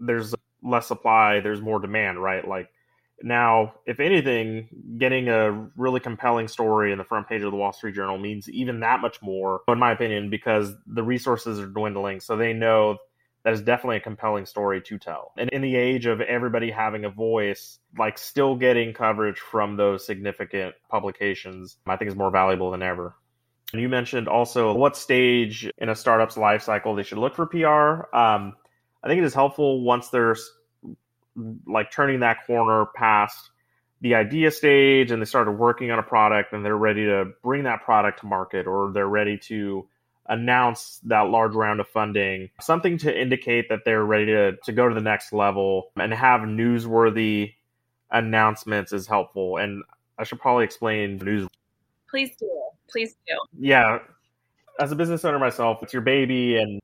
there's 0.00 0.34
less 0.62 0.86
supply, 0.86 1.40
there's 1.40 1.60
more 1.60 1.78
demand, 1.78 2.22
right? 2.22 2.46
Like 2.46 2.68
now, 3.22 3.74
if 3.86 4.00
anything, 4.00 4.68
getting 4.98 5.28
a 5.28 5.68
really 5.76 6.00
compelling 6.00 6.48
story 6.48 6.92
in 6.92 6.98
the 6.98 7.04
front 7.04 7.28
page 7.28 7.42
of 7.42 7.50
the 7.50 7.56
Wall 7.56 7.72
Street 7.72 7.94
Journal 7.94 8.18
means 8.18 8.48
even 8.50 8.80
that 8.80 9.00
much 9.00 9.22
more, 9.22 9.60
in 9.68 9.78
my 9.78 9.92
opinion, 9.92 10.30
because 10.30 10.74
the 10.86 11.02
resources 11.02 11.58
are 11.60 11.66
dwindling. 11.66 12.20
So 12.20 12.36
they 12.36 12.52
know 12.52 12.98
that 13.44 13.52
is 13.52 13.62
definitely 13.62 13.98
a 13.98 14.00
compelling 14.00 14.46
story 14.46 14.80
to 14.82 14.98
tell. 14.98 15.32
And 15.38 15.50
in 15.50 15.62
the 15.62 15.76
age 15.76 16.06
of 16.06 16.20
everybody 16.20 16.70
having 16.70 17.04
a 17.04 17.10
voice, 17.10 17.78
like 17.98 18.18
still 18.18 18.56
getting 18.56 18.94
coverage 18.94 19.38
from 19.38 19.76
those 19.76 20.04
significant 20.04 20.74
publications, 20.90 21.76
I 21.86 21.96
think 21.96 22.10
is 22.10 22.16
more 22.16 22.30
valuable 22.30 22.70
than 22.70 22.82
ever. 22.82 23.14
And 23.72 23.82
you 23.82 23.88
mentioned 23.88 24.28
also 24.28 24.74
what 24.74 24.96
stage 24.96 25.70
in 25.78 25.88
a 25.88 25.94
startup's 25.94 26.36
life 26.36 26.62
cycle 26.62 26.94
they 26.94 27.02
should 27.02 27.18
look 27.18 27.34
for 27.34 27.46
PR. 27.46 28.16
Um, 28.16 28.54
I 29.02 29.08
think 29.08 29.18
it 29.18 29.24
is 29.24 29.34
helpful 29.34 29.82
once 29.82 30.08
there's 30.08 30.50
like 31.66 31.90
turning 31.90 32.20
that 32.20 32.46
corner 32.46 32.86
past 32.94 33.50
the 34.00 34.14
idea 34.14 34.50
stage 34.50 35.10
and 35.10 35.20
they 35.20 35.26
started 35.26 35.52
working 35.52 35.90
on 35.90 35.98
a 35.98 36.02
product 36.02 36.52
and 36.52 36.64
they're 36.64 36.76
ready 36.76 37.06
to 37.06 37.32
bring 37.42 37.64
that 37.64 37.82
product 37.82 38.20
to 38.20 38.26
market 38.26 38.66
or 38.66 38.92
they're 38.92 39.08
ready 39.08 39.38
to 39.38 39.88
announce 40.26 41.00
that 41.04 41.22
large 41.22 41.54
round 41.54 41.80
of 41.80 41.88
funding, 41.88 42.50
something 42.60 42.98
to 42.98 43.20
indicate 43.20 43.68
that 43.68 43.80
they're 43.84 44.04
ready 44.04 44.26
to, 44.26 44.56
to 44.64 44.72
go 44.72 44.88
to 44.88 44.94
the 44.94 45.00
next 45.00 45.32
level 45.32 45.90
and 45.96 46.12
have 46.12 46.42
newsworthy 46.42 47.54
announcements 48.10 48.92
is 48.92 49.06
helpful. 49.06 49.56
And 49.56 49.82
I 50.18 50.24
should 50.24 50.40
probably 50.40 50.64
explain 50.64 51.16
news. 51.18 51.48
Please 52.08 52.36
do. 52.38 52.48
Please 52.90 53.14
do. 53.26 53.34
Yeah. 53.58 53.98
As 54.78 54.92
a 54.92 54.96
business 54.96 55.24
owner 55.24 55.38
myself, 55.38 55.78
it's 55.82 55.92
your 55.92 56.02
baby 56.02 56.56
and 56.56 56.80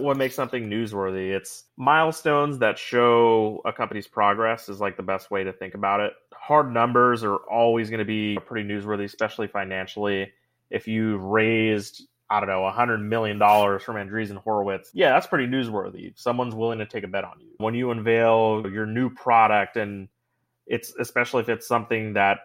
what 0.00 0.16
makes 0.16 0.34
something 0.34 0.68
newsworthy. 0.68 1.34
It's 1.34 1.64
milestones 1.76 2.58
that 2.58 2.78
show 2.78 3.60
a 3.64 3.72
company's 3.72 4.06
progress 4.06 4.68
is 4.68 4.80
like 4.80 4.96
the 4.96 5.02
best 5.02 5.30
way 5.30 5.44
to 5.44 5.52
think 5.52 5.74
about 5.74 6.00
it. 6.00 6.12
Hard 6.32 6.72
numbers 6.72 7.24
are 7.24 7.36
always 7.36 7.90
going 7.90 7.98
to 7.98 8.04
be 8.04 8.38
pretty 8.46 8.68
newsworthy, 8.68 9.04
especially 9.04 9.46
financially. 9.46 10.32
If 10.70 10.88
you've 10.88 11.22
raised, 11.22 12.06
I 12.30 12.40
don't 12.40 12.48
know, 12.48 12.64
a 12.64 12.72
hundred 12.72 12.98
million 12.98 13.38
dollars 13.38 13.82
from 13.82 13.96
Andreessen 13.96 14.36
Horowitz, 14.36 14.90
yeah, 14.94 15.10
that's 15.10 15.26
pretty 15.26 15.46
newsworthy. 15.46 16.12
Someone's 16.18 16.54
willing 16.54 16.78
to 16.78 16.86
take 16.86 17.04
a 17.04 17.08
bet 17.08 17.24
on 17.24 17.40
you. 17.40 17.54
When 17.58 17.74
you 17.74 17.90
unveil 17.90 18.64
your 18.70 18.86
new 18.86 19.10
product 19.10 19.76
and 19.76 20.08
it's 20.66 20.94
especially 20.98 21.42
if 21.42 21.48
it's 21.48 21.66
something 21.66 22.12
that 22.14 22.38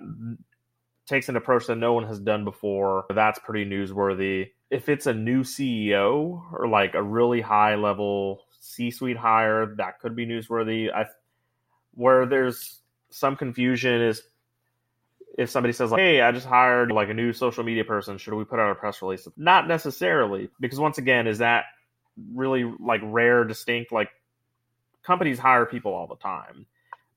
takes 1.08 1.30
an 1.30 1.36
approach 1.36 1.68
that 1.68 1.76
no 1.76 1.94
one 1.94 2.08
has 2.08 2.20
done 2.20 2.46
before, 2.46 3.06
that's 3.14 3.40
pretty 3.40 3.70
newsworthy 3.70 4.50
if 4.74 4.90
it's 4.90 5.06
a 5.06 5.14
new 5.14 5.44
CEO 5.44 6.42
or 6.52 6.68
like 6.68 6.96
a 6.96 7.04
really 7.04 7.42
high 7.42 7.76
level 7.76 8.42
C 8.60 8.90
suite 8.90 9.18
hire, 9.18 9.76
that 9.78 10.00
could 10.00 10.16
be 10.16 10.26
newsworthy. 10.26 10.92
I 10.92 11.06
where 11.94 12.26
there's 12.26 12.80
some 13.12 13.36
confusion 13.36 14.02
is 14.02 14.24
if 15.38 15.52
somebody 15.52 15.74
says 15.74 15.92
like, 15.92 16.02
"Hey, 16.02 16.22
I 16.22 16.32
just 16.32 16.48
hired 16.48 16.92
like 16.92 17.10
a 17.10 17.14
new 17.14 17.34
social 17.34 17.64
media 17.64 17.84
person. 17.84 18.18
Should 18.18 18.34
we 18.34 18.46
put 18.46 18.60
out 18.60 18.72
a 18.72 18.76
press 18.76 19.00
release?" 19.04 19.28
Not 19.38 19.68
necessarily, 19.68 20.50
because 20.60 20.80
once 20.80 20.98
again, 20.98 21.28
is 21.28 21.38
that 21.38 21.66
really 22.34 22.64
like 22.80 23.02
rare, 23.04 23.44
distinct? 23.44 23.92
Like 23.92 24.10
companies 25.04 25.38
hire 25.38 25.68
people 25.68 25.94
all 25.94 26.08
the 26.08 26.16
time, 26.16 26.66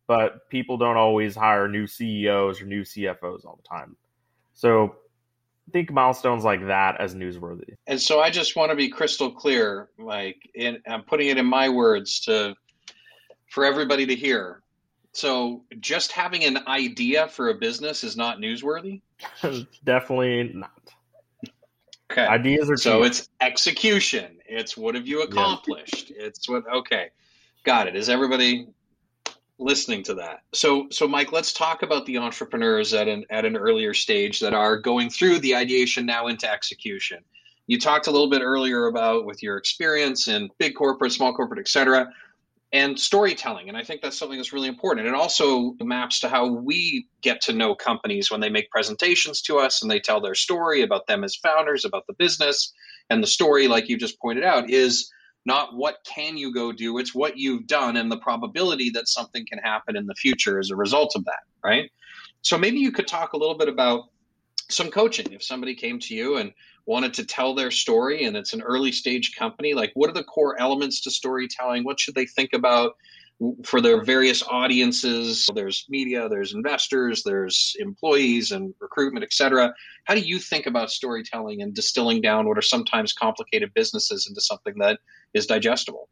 but 0.07 0.51
people 0.51 0.77
don't 0.77 0.99
always 0.99 1.35
hire 1.35 1.69
new 1.69 1.87
CEOs 1.87 2.61
or 2.61 2.67
new 2.67 2.83
CFOs 2.83 3.47
all 3.47 3.57
the 3.57 3.69
time. 3.69 3.97
So 4.53 4.97
think 5.73 5.91
milestones 5.91 6.45
like 6.45 6.67
that 6.67 7.01
as 7.01 7.15
newsworthy. 7.15 7.75
And 7.87 8.01
so 8.01 8.21
I 8.21 8.31
just 8.31 8.57
want 8.57 8.71
to 8.71 8.77
be 8.77 8.89
crystal 8.89 9.31
clear, 9.31 9.89
like 9.99 10.49
in, 10.55 10.79
I'm 10.87 11.03
putting 11.03 11.29
it 11.29 11.39
in 11.39 11.47
my 11.47 11.69
words 11.69 12.21
to 12.21 12.55
for 13.49 13.65
everybody 13.65 14.07
to 14.07 14.15
hear. 14.15 14.63
So 15.13 15.65
just 15.81 16.13
having 16.13 16.45
an 16.45 16.59
idea 16.69 17.29
for 17.29 17.49
a 17.49 17.55
business 17.55 18.05
is 18.05 18.17
not 18.17 18.39
newsworthy? 18.39 19.01
Definitely 19.85 20.53
not. 20.55 20.71
Okay. 22.11 22.27
Ideas 22.27 22.71
are 22.71 22.77
so 22.77 23.01
cheap. 23.01 23.07
it's 23.07 23.29
execution. 23.41 24.39
It's 24.47 24.77
what 24.77 24.95
have 24.95 25.09
you 25.09 25.23
accomplished? 25.23 26.11
Yeah. 26.11 26.27
It's 26.27 26.49
what 26.49 26.65
okay. 26.73 27.09
Got 27.65 27.89
it. 27.89 27.97
Is 27.97 28.09
everybody 28.09 28.69
listening 29.59 30.03
to 30.05 30.15
that? 30.15 30.41
So 30.53 30.89
so 30.91 31.09
Mike, 31.09 31.33
let's 31.33 31.53
talk 31.53 31.83
about 31.83 32.07
the 32.07 32.19
entrepreneurs 32.19 32.95
at 32.95 33.09
an 33.09 33.25
at 33.31 33.45
an 33.45 33.57
earlier 33.57 33.95
stage 33.95 34.41
that 34.41 34.55
are 34.55 34.79
going 34.79 35.11
through 35.11 35.41
the 35.41 35.57
ideation 35.57 36.07
now 36.07 36.27
into 36.27 36.51
execution. 36.51 37.19
You 37.67 37.81
talked 37.81 38.07
a 38.07 38.11
little 38.11 38.31
bit 38.31 38.43
earlier 38.43 38.87
about 38.87 39.27
with 39.27 39.43
your 39.43 39.57
experience 39.57 40.29
in 40.29 40.51
big 40.59 40.75
corporate, 40.75 41.13
small 41.13 41.35
corporate, 41.35 41.59
et 41.59 41.69
cetera 41.69 42.09
and 42.73 42.99
storytelling. 42.99 43.69
And 43.69 43.77
I 43.77 43.85
think 43.85 44.03
that's 44.03 44.19
something 44.19 44.39
that's 44.39 44.53
really 44.53 44.69
important. 44.69 45.07
It 45.07 45.15
also 45.15 45.75
maps 45.81 46.21
to 46.21 46.29
how 46.29 46.47
we 46.47 47.07
get 47.23 47.41
to 47.43 47.53
know 47.53 47.75
companies 47.75 48.31
when 48.31 48.41
they 48.41 48.51
make 48.51 48.71
presentations 48.71 49.41
to 49.43 49.59
us 49.59 49.83
and 49.83 49.91
they 49.91 50.01
tell 50.01 50.21
their 50.21 50.35
story 50.35 50.83
about 50.83 51.07
them 51.07 51.23
as 51.23 51.37
founders, 51.37 51.85
about 51.85 52.07
the 52.07 52.13
business. 52.15 52.73
And 53.09 53.23
the 53.23 53.29
story, 53.29 53.69
like 53.69 53.89
you 53.89 53.97
just 53.97 54.21
pointed 54.21 54.45
out, 54.45 54.69
is 54.69 55.11
not 55.47 55.75
what 55.75 55.97
can 56.05 56.37
you 56.37 56.53
go 56.53 56.73
do, 56.73 56.99
it's 56.99 57.15
what 57.15 57.39
you've 57.39 57.67
done 57.67 57.97
and 57.97 58.11
the 58.11 58.19
probability 58.19 58.91
that 58.91 59.09
something 59.09 59.47
can 59.47 59.59
happen 59.59 59.97
in 59.97 60.07
the 60.07 60.15
future 60.15 60.59
as 60.59 60.71
a 60.71 60.77
result 60.77 61.15
of 61.15 61.25
that, 61.25 61.43
right? 61.65 61.91
So 62.43 62.59
maybe 62.59 62.79
you 62.79 62.93
could 62.93 63.07
talk 63.07 63.33
a 63.33 63.37
little 63.37 63.57
bit 63.57 63.69
about 63.69 64.11
some 64.69 64.91
coaching. 64.91 65.33
If 65.33 65.43
somebody 65.43 65.75
came 65.75 65.99
to 66.01 66.15
you 66.15 66.37
and 66.37 66.53
wanted 66.87 67.13
to 67.15 67.25
tell 67.25 67.55
their 67.55 67.71
story 67.71 68.25
and 68.25 68.37
it's 68.37 68.53
an 68.53 68.63
early 68.63 68.93
stage 68.93 69.35
company 69.37 69.75
like 69.75 69.91
what 69.95 70.09
are 70.09 70.15
the 70.15 70.25
core 70.25 70.59
elements 70.61 71.01
to 71.01 71.11
storytelling 71.11 71.83
what 71.83 71.99
should 71.99 72.15
they 72.15 72.27
think 72.27 72.53
about 72.53 72.93
for 73.65 73.83
their 73.83 74.03
various 74.03 74.43
audiences 74.45 75.49
there's 75.55 75.85
media 75.91 76.29
there's 76.29 76.55
investors 76.55 77.23
there's 77.23 77.77
employees 77.79 78.51
and 78.51 78.75
recruitment 78.81 79.23
etc 79.23 79.73
how 80.05 80.15
do 80.15 80.21
you 80.21 80.39
think 80.39 80.67
about 80.67 80.91
storytelling 80.91 81.61
and 81.61 81.75
distilling 81.75 82.21
down 82.21 82.49
what 82.49 82.57
are 82.57 82.63
sometimes 82.63 83.13
complicated 83.13 83.71
businesses 83.75 84.27
into 84.27 84.41
something 84.41 84.75
that 84.79 84.99
is 85.35 85.47
digestible 85.47 86.09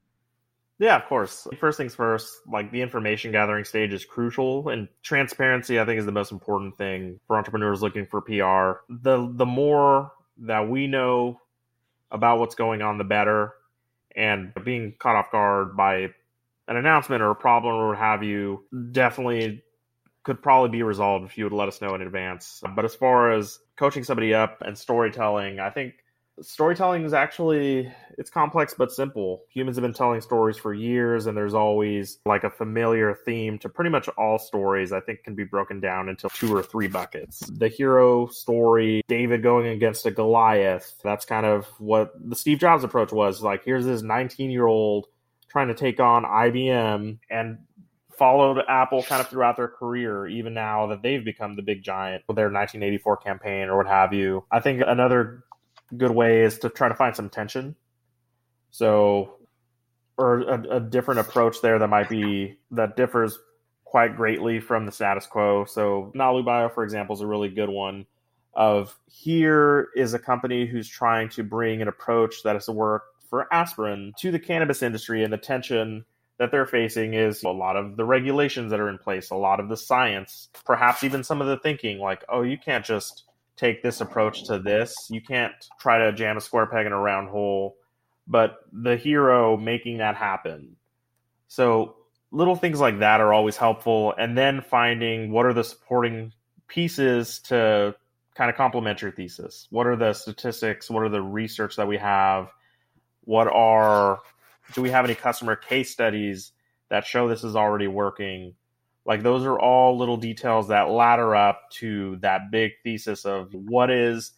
yeah, 0.79 0.97
of 0.97 1.05
course. 1.07 1.47
First 1.61 1.79
things 1.79 1.95
first, 1.95 2.41
like 2.51 2.73
the 2.73 2.83
information 2.83 3.31
gathering 3.31 3.65
stage 3.65 3.93
is 3.93 4.05
crucial 4.05 4.71
and 4.71 4.89
transparency 5.03 5.79
I 5.79 5.85
think 5.85 6.01
is 6.01 6.07
the 6.07 6.13
most 6.13 6.33
important 6.33 6.77
thing 6.77 7.21
for 7.27 7.37
entrepreneurs 7.37 7.81
looking 7.81 8.07
for 8.07 8.21
PR. 8.21 8.83
The 8.89 9.31
the 9.35 9.47
more 9.47 10.11
that 10.39 10.69
we 10.69 10.89
know 10.89 11.41
about 12.11 12.39
what's 12.39 12.57
going 12.57 12.83
on, 12.83 12.99
the 12.99 13.05
better. 13.05 13.55
And 14.17 14.53
being 14.65 14.95
caught 14.99 15.17
off 15.17 15.31
guard 15.31 15.77
by 15.77 16.09
an 16.68 16.77
announcement 16.77 17.22
or 17.22 17.31
a 17.31 17.35
problem 17.35 17.74
or 17.74 17.88
what 17.88 17.98
have 17.98 18.22
you 18.22 18.64
definitely 18.92 19.62
could 20.24 20.42
probably 20.42 20.70
be 20.70 20.83
resolved 20.83 21.27
if 21.27 21.37
you 21.37 21.44
would 21.44 21.53
let 21.53 21.68
us 21.68 21.81
know 21.83 21.94
in 21.94 22.00
advance. 22.00 22.62
But 22.74 22.85
as 22.85 22.94
far 22.94 23.33
as 23.33 23.59
coaching 23.77 24.05
somebody 24.05 24.33
up 24.33 24.62
and 24.62 24.77
storytelling, 24.77 25.61
I 25.61 25.70
think 25.70 25.94
storytelling 26.40 27.05
is 27.05 27.12
actually 27.12 27.92
it's 28.18 28.31
complex 28.31 28.74
but 28.77 28.90
simple 28.90 29.42
humans 29.48 29.77
have 29.77 29.83
been 29.83 29.92
telling 29.92 30.20
stories 30.20 30.57
for 30.57 30.74
years 30.74 31.27
and 31.27 31.37
there's 31.37 31.55
always 31.55 32.18
like 32.27 32.42
a 32.42 32.50
familiar 32.50 33.14
theme 33.24 33.59
to 33.59 33.68
pretty 33.68 33.90
much 33.90 34.09
all 34.18 34.38
stories 34.38 34.92
i 34.92 34.98
think 35.00 35.22
can 35.22 35.35
be 35.37 35.44
broken 35.44 35.79
down 35.81 36.09
into 36.09 36.29
two 36.35 36.55
or 36.55 36.62
three 36.62 36.88
buckets 36.88 37.38
the 37.59 37.68
hero 37.68 38.27
story 38.27 39.00
david 39.07 39.42
going 39.42 39.68
against 39.68 40.07
a 40.07 40.11
goliath 40.11 40.94
that's 41.05 41.24
kind 41.24 41.46
of 41.46 41.66
what 41.79 42.12
the 42.29 42.37
steve 42.37 42.59
jobs 42.59 42.83
approach 42.83 43.12
was 43.12 43.42
like 43.42 43.64
here's 43.64 43.87
this 43.87 44.03
19 44.03 44.50
year 44.50 44.66
old 44.66 45.07
trying 45.55 45.69
to 45.69 45.75
take 45.75 46.01
on 46.01 46.25
ibm 46.25 47.19
and 47.31 47.59
followed 48.19 48.59
apple 48.69 49.03
kind 49.03 49.21
of 49.21 49.29
throughout 49.29 49.57
their 49.57 49.69
career 49.69 50.27
even 50.27 50.53
now 50.55 50.88
that 50.88 51.03
they've 51.03 51.25
become 51.25 51.57
the 51.57 51.62
big 51.62 51.83
giant 51.83 52.23
with 52.29 52.37
their 52.37 52.47
1984 52.47 53.17
campaign 53.19 53.69
or 53.69 53.77
what 53.77 53.87
have 53.87 54.12
you 54.12 54.45
i 54.51 54.61
think 54.61 54.83
another 54.87 55.45
good 55.97 56.11
way 56.11 56.43
is 56.43 56.59
to 56.61 56.69
try 56.69 56.88
to 56.88 56.95
find 56.95 57.14
some 57.14 57.31
tension. 57.31 57.77
So, 58.71 59.37
or 60.17 60.40
a, 60.43 60.77
a 60.77 60.81
different 60.81 61.21
approach 61.21 61.61
there 61.61 61.79
that 61.79 61.88
might 61.88 62.09
be 62.09 62.59
that 62.73 62.97
differs 62.97 63.38
quite 63.85 64.17
greatly 64.17 64.61
from 64.61 64.87
the 64.87 64.93
status 64.93 65.27
quo. 65.27 65.64
So, 65.64 66.12
Nalu 66.14 66.45
Bio, 66.45 66.69
for 66.69 66.85
example, 66.85 67.14
is 67.14 67.21
a 67.21 67.27
really 67.27 67.49
good 67.49 67.69
one. 67.69 68.07
Of 68.57 68.97
here 69.07 69.88
is 69.97 70.14
a 70.14 70.19
company 70.19 70.67
who's 70.67 70.88
trying 70.88 71.29
to 71.31 71.43
bring 71.43 71.83
an 71.83 71.88
approach 71.88 72.45
that 72.45 72.55
has 72.55 72.69
worked 72.69 73.13
for 73.31 73.53
aspirin 73.53 74.13
to 74.21 74.31
the 74.31 74.39
cannabis 74.39 74.83
industry, 74.83 75.25
and 75.25 75.33
the 75.33 75.39
tension 75.39 76.05
that 76.39 76.51
they're 76.51 76.67
facing 76.67 77.15
is 77.15 77.45
a 77.45 77.49
lot 77.49 77.77
of 77.77 77.97
the 77.97 78.05
regulations 78.05 78.71
that 78.71 78.81
are 78.81 78.89
in 78.89 78.99
place, 78.99 79.31
a 79.31 79.37
lot 79.37 79.61
of 79.61 79.69
the 79.69 79.77
science, 79.77 80.49
perhaps 80.65 81.05
even 81.05 81.23
some 81.23 81.41
of 81.41 81.47
the 81.47 81.57
thinking, 81.59 81.99
like, 81.99 82.25
oh, 82.29 82.43
you 82.43 82.59
can't 82.59 82.85
just 82.85 83.25
take 83.57 83.83
this 83.83 84.01
approach 84.01 84.45
to 84.45 84.59
this. 84.59 84.95
You 85.11 85.21
can't 85.21 85.53
try 85.79 85.99
to 85.99 86.13
jam 86.13 86.37
a 86.37 86.41
square 86.41 86.67
peg 86.67 86.87
in 86.87 86.93
a 86.93 86.99
round 86.99 87.29
hole, 87.29 87.77
but 88.27 88.57
the 88.73 88.97
hero 88.97 89.57
making 89.57 89.99
that 89.99 90.17
happen. 90.17 90.77
So 91.47 91.95
little 92.33 92.57
things 92.57 92.81
like 92.81 92.99
that 92.99 93.21
are 93.21 93.33
always 93.33 93.57
helpful. 93.57 94.13
And 94.19 94.37
then 94.37 94.61
finding 94.61 95.31
what 95.31 95.47
are 95.47 95.53
the 95.53 95.63
supporting 95.63 96.33
pieces 96.67 97.39
to 97.45 97.95
kind 98.35 98.51
of 98.51 98.57
complement 98.57 99.03
your 99.03 99.13
thesis. 99.13 99.69
What 99.71 99.87
are 99.87 99.95
the 99.95 100.13
statistics? 100.13 100.91
What 100.91 101.05
are 101.05 101.09
the 101.09 101.23
research 101.23 101.77
that 101.77 101.87
we 101.87 101.99
have? 101.99 102.49
What 103.25 103.49
are 103.49 104.21
do 104.73 104.83
we 104.83 104.91
have 104.91 105.05
any 105.05 105.15
customer 105.15 105.57
case 105.57 105.91
studies 105.91 106.53
that 106.89 107.07
show 107.07 107.29
this 107.29 107.45
is 107.45 107.57
already 107.57 107.87
working? 107.87 108.55
Like 109.05 109.23
those 109.23 109.45
are 109.45 109.59
all 109.59 109.99
little 109.99 110.17
details 110.17 110.69
that 110.69 110.91
ladder 110.91 111.35
up 111.35 111.71
to 111.73 112.17
that 112.17 112.51
big 112.51 112.73
thesis 112.83 113.25
of 113.25 113.53
what 113.53 113.91
is 113.91 114.33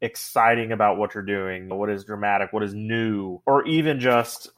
exciting 0.00 0.72
about 0.72 0.96
what 0.96 1.14
you're 1.14 1.22
doing, 1.22 1.68
what 1.68 1.90
is 1.90 2.04
dramatic, 2.04 2.52
what 2.52 2.62
is 2.62 2.74
new, 2.74 3.40
or 3.46 3.66
even 3.66 4.00
just 4.00 4.50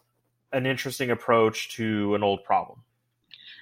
an 0.53 0.67
interesting 0.67 1.11
approach 1.11 1.77
to 1.77 2.15
an 2.15 2.23
old 2.23 2.45
problem. 2.45 2.83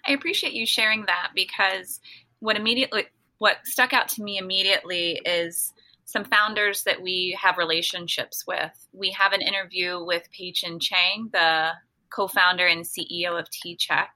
I 0.06 0.12
appreciate 0.12 0.52
you 0.52 0.66
sharing 0.66 1.06
that 1.06 1.30
because 1.34 2.00
what 2.40 2.56
immediately 2.56 3.06
what 3.38 3.58
stuck 3.64 3.92
out 3.92 4.08
to 4.08 4.22
me 4.22 4.38
immediately 4.38 5.20
is 5.24 5.72
some 6.08 6.24
founders 6.24 6.84
that 6.84 7.02
we 7.02 7.38
have 7.40 7.58
relationships 7.58 8.44
with. 8.46 8.72
We 8.92 9.10
have 9.10 9.32
an 9.32 9.42
interview 9.42 10.02
with 10.02 10.28
Pei-Chin 10.30 10.80
Chang, 10.80 11.28
the 11.32 11.72
co-founder 12.10 12.66
and 12.66 12.84
CEO 12.84 13.38
of 13.38 13.46
tCheck 13.50 14.08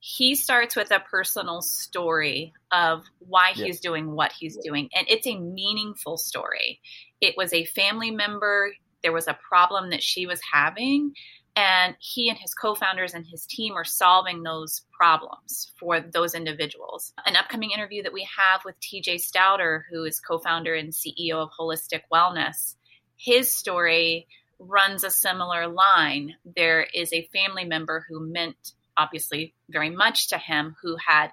he 0.00 0.34
starts 0.34 0.74
with 0.74 0.90
a 0.90 1.00
personal 1.00 1.60
story 1.60 2.54
of 2.72 3.04
why 3.18 3.52
yeah. 3.54 3.66
he's 3.66 3.80
doing 3.80 4.10
what 4.10 4.32
he's 4.32 4.56
doing 4.56 4.88
and 4.94 5.06
it's 5.08 5.26
a 5.26 5.38
meaningful 5.38 6.16
story 6.16 6.80
it 7.20 7.34
was 7.36 7.52
a 7.52 7.66
family 7.66 8.10
member 8.10 8.72
there 9.02 9.12
was 9.12 9.28
a 9.28 9.38
problem 9.48 9.90
that 9.90 10.02
she 10.02 10.26
was 10.26 10.40
having 10.52 11.12
and 11.56 11.96
he 11.98 12.28
and 12.28 12.38
his 12.38 12.54
co-founders 12.54 13.14
and 13.14 13.26
his 13.26 13.46
team 13.46 13.74
are 13.74 13.84
solving 13.84 14.42
those 14.42 14.82
problems 14.92 15.72
for 15.78 16.00
those 16.00 16.34
individuals 16.34 17.12
an 17.26 17.36
upcoming 17.36 17.70
interview 17.70 18.02
that 18.02 18.12
we 18.12 18.26
have 18.36 18.60
with 18.64 18.74
tj 18.80 19.20
stouter 19.20 19.82
who 19.90 20.04
is 20.04 20.20
co-founder 20.20 20.74
and 20.74 20.92
ceo 20.92 21.34
of 21.34 21.50
holistic 21.58 22.02
wellness 22.12 22.76
his 23.16 23.52
story 23.52 24.26
runs 24.58 25.04
a 25.04 25.10
similar 25.10 25.66
line 25.66 26.34
there 26.56 26.86
is 26.94 27.12
a 27.12 27.28
family 27.32 27.64
member 27.64 28.04
who 28.08 28.20
meant 28.20 28.72
obviously 28.96 29.54
very 29.68 29.90
much 29.90 30.28
to 30.28 30.38
him 30.38 30.76
who 30.82 30.96
had 30.96 31.30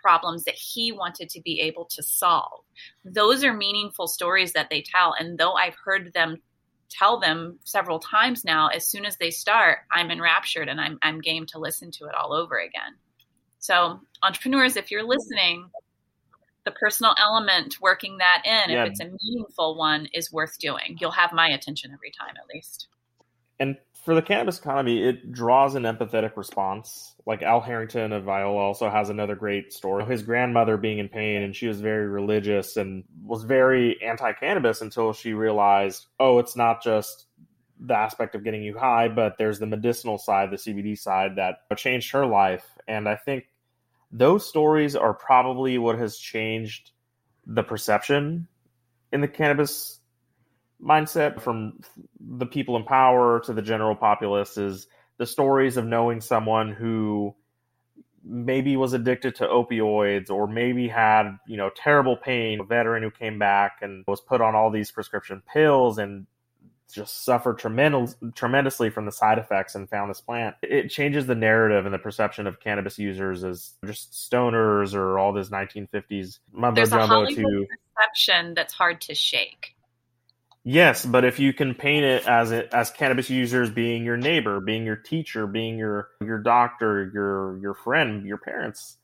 problems 0.00 0.44
that 0.44 0.54
he 0.54 0.92
wanted 0.92 1.28
to 1.30 1.40
be 1.40 1.60
able 1.60 1.84
to 1.84 2.02
solve. 2.02 2.62
Those 3.04 3.44
are 3.44 3.52
meaningful 3.52 4.06
stories 4.06 4.52
that 4.52 4.70
they 4.70 4.82
tell. 4.82 5.14
And 5.18 5.38
though 5.38 5.54
I've 5.54 5.76
heard 5.84 6.12
them 6.14 6.40
tell 6.90 7.20
them 7.20 7.58
several 7.64 7.98
times 7.98 8.44
now, 8.44 8.68
as 8.68 8.86
soon 8.86 9.04
as 9.04 9.16
they 9.16 9.30
start, 9.30 9.80
I'm 9.92 10.10
enraptured 10.10 10.68
and 10.68 10.80
I'm, 10.80 10.98
I'm 11.02 11.20
game 11.20 11.46
to 11.46 11.58
listen 11.58 11.90
to 11.92 12.06
it 12.06 12.14
all 12.14 12.32
over 12.32 12.58
again. 12.58 12.94
So, 13.58 14.00
entrepreneurs, 14.22 14.76
if 14.76 14.90
you're 14.90 15.06
listening, 15.06 15.68
the 16.64 16.70
personal 16.72 17.14
element, 17.18 17.76
working 17.80 18.18
that 18.18 18.42
in, 18.44 18.70
yeah. 18.70 18.84
if 18.84 18.90
it's 18.90 19.00
a 19.00 19.10
meaningful 19.22 19.76
one, 19.76 20.06
is 20.12 20.32
worth 20.32 20.58
doing. 20.58 20.96
You'll 21.00 21.10
have 21.10 21.32
my 21.32 21.48
attention 21.48 21.90
every 21.92 22.10
time, 22.10 22.34
at 22.36 22.54
least. 22.54 22.88
And 23.60 23.76
for 24.08 24.14
the 24.14 24.22
cannabis 24.22 24.58
economy, 24.58 25.02
it 25.02 25.32
draws 25.32 25.74
an 25.74 25.82
empathetic 25.82 26.34
response. 26.34 27.14
Like 27.26 27.42
Al 27.42 27.60
Harrington 27.60 28.10
of 28.14 28.24
Viola 28.24 28.56
also 28.56 28.88
has 28.88 29.10
another 29.10 29.36
great 29.36 29.70
story. 29.70 30.06
His 30.06 30.22
grandmother 30.22 30.78
being 30.78 30.96
in 30.96 31.10
pain, 31.10 31.42
and 31.42 31.54
she 31.54 31.66
was 31.66 31.82
very 31.82 32.06
religious 32.06 32.78
and 32.78 33.04
was 33.22 33.44
very 33.44 34.00
anti 34.02 34.32
cannabis 34.32 34.80
until 34.80 35.12
she 35.12 35.34
realized, 35.34 36.06
oh, 36.18 36.38
it's 36.38 36.56
not 36.56 36.82
just 36.82 37.26
the 37.78 37.94
aspect 37.94 38.34
of 38.34 38.44
getting 38.44 38.62
you 38.62 38.78
high, 38.78 39.08
but 39.08 39.36
there's 39.36 39.58
the 39.58 39.66
medicinal 39.66 40.16
side, 40.16 40.50
the 40.50 40.56
CBD 40.56 40.98
side 40.98 41.36
that 41.36 41.58
changed 41.76 42.10
her 42.12 42.24
life. 42.24 42.64
And 42.88 43.06
I 43.06 43.16
think 43.16 43.50
those 44.10 44.48
stories 44.48 44.96
are 44.96 45.12
probably 45.12 45.76
what 45.76 45.98
has 45.98 46.16
changed 46.16 46.92
the 47.44 47.62
perception 47.62 48.48
in 49.12 49.20
the 49.20 49.28
cannabis 49.28 49.97
mindset 50.82 51.40
from 51.40 51.80
the 52.20 52.46
people 52.46 52.76
in 52.76 52.84
power 52.84 53.40
to 53.40 53.52
the 53.52 53.62
general 53.62 53.94
populace 53.94 54.56
is 54.56 54.86
the 55.18 55.26
stories 55.26 55.76
of 55.76 55.84
knowing 55.84 56.20
someone 56.20 56.72
who 56.72 57.34
maybe 58.24 58.76
was 58.76 58.92
addicted 58.92 59.34
to 59.36 59.46
opioids 59.46 60.30
or 60.30 60.46
maybe 60.46 60.86
had 60.88 61.38
you 61.46 61.56
know 61.56 61.70
terrible 61.74 62.16
pain 62.16 62.60
a 62.60 62.64
veteran 62.64 63.02
who 63.02 63.10
came 63.10 63.38
back 63.38 63.78
and 63.80 64.04
was 64.06 64.20
put 64.20 64.40
on 64.40 64.54
all 64.54 64.70
these 64.70 64.90
prescription 64.90 65.42
pills 65.52 65.98
and 65.98 66.26
just 66.92 67.24
suffered 67.24 67.58
tremendous, 67.58 68.16
tremendously 68.34 68.90
from 68.90 69.04
the 69.04 69.12
side 69.12 69.38
effects 69.38 69.74
and 69.74 69.88
found 69.90 70.10
this 70.10 70.20
plant. 70.20 70.56
It 70.62 70.88
changes 70.88 71.26
the 71.26 71.34
narrative 71.34 71.84
and 71.84 71.94
the 71.94 71.98
perception 71.98 72.46
of 72.46 72.60
cannabis 72.60 72.98
users 72.98 73.44
as 73.44 73.74
just 73.84 74.12
stoners 74.12 74.94
or 74.94 75.18
all 75.18 75.32
this 75.32 75.50
1950s 75.50 76.38
mumbo 76.50 76.76
There's 76.76 76.92
a 76.92 76.96
jumbo 76.96 77.06
Hollywood 77.06 77.36
to 77.36 77.66
perception 77.94 78.54
that's 78.54 78.72
hard 78.72 79.00
to 79.02 79.14
shake. 79.14 79.74
Yes, 80.70 81.06
but 81.06 81.24
if 81.24 81.38
you 81.38 81.54
can 81.54 81.74
paint 81.74 82.04
it 82.04 82.26
as 82.28 82.52
it 82.52 82.68
as 82.74 82.90
cannabis 82.90 83.30
users 83.30 83.70
being 83.70 84.04
your 84.04 84.18
neighbor, 84.18 84.60
being 84.60 84.84
your 84.84 84.96
teacher, 84.96 85.46
being 85.46 85.78
your 85.78 86.10
your 86.20 86.40
doctor, 86.40 87.10
your 87.14 87.56
your 87.56 87.72
friend, 87.72 88.26
your 88.26 88.36
parents, 88.36 88.98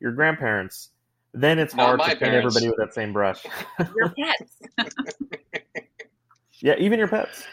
your 0.00 0.10
grandparents, 0.10 0.90
then 1.32 1.60
it's 1.60 1.72
Not 1.72 1.86
hard 1.86 1.98
my 2.00 2.14
to 2.14 2.16
paint 2.16 2.34
everybody 2.34 2.66
with 2.66 2.78
that 2.78 2.94
same 2.94 3.12
brush. 3.12 3.46
Your 3.94 4.12
pets. 4.18 4.90
yeah, 6.60 6.74
even 6.80 6.98
your 6.98 7.06
pets. 7.06 7.44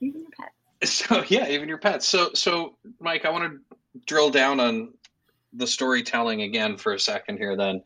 Even 0.00 0.22
your 0.22 0.30
pets. 0.80 0.90
So 0.90 1.22
yeah, 1.28 1.48
even 1.48 1.68
your 1.68 1.76
pets. 1.76 2.06
So 2.06 2.30
so 2.32 2.76
Mike, 2.98 3.26
I 3.26 3.30
want 3.30 3.52
to 3.52 4.00
drill 4.06 4.30
down 4.30 4.58
on 4.58 4.94
the 5.52 5.66
storytelling 5.66 6.40
again 6.40 6.78
for 6.78 6.94
a 6.94 6.98
second 6.98 7.36
here 7.36 7.58
then. 7.58 7.82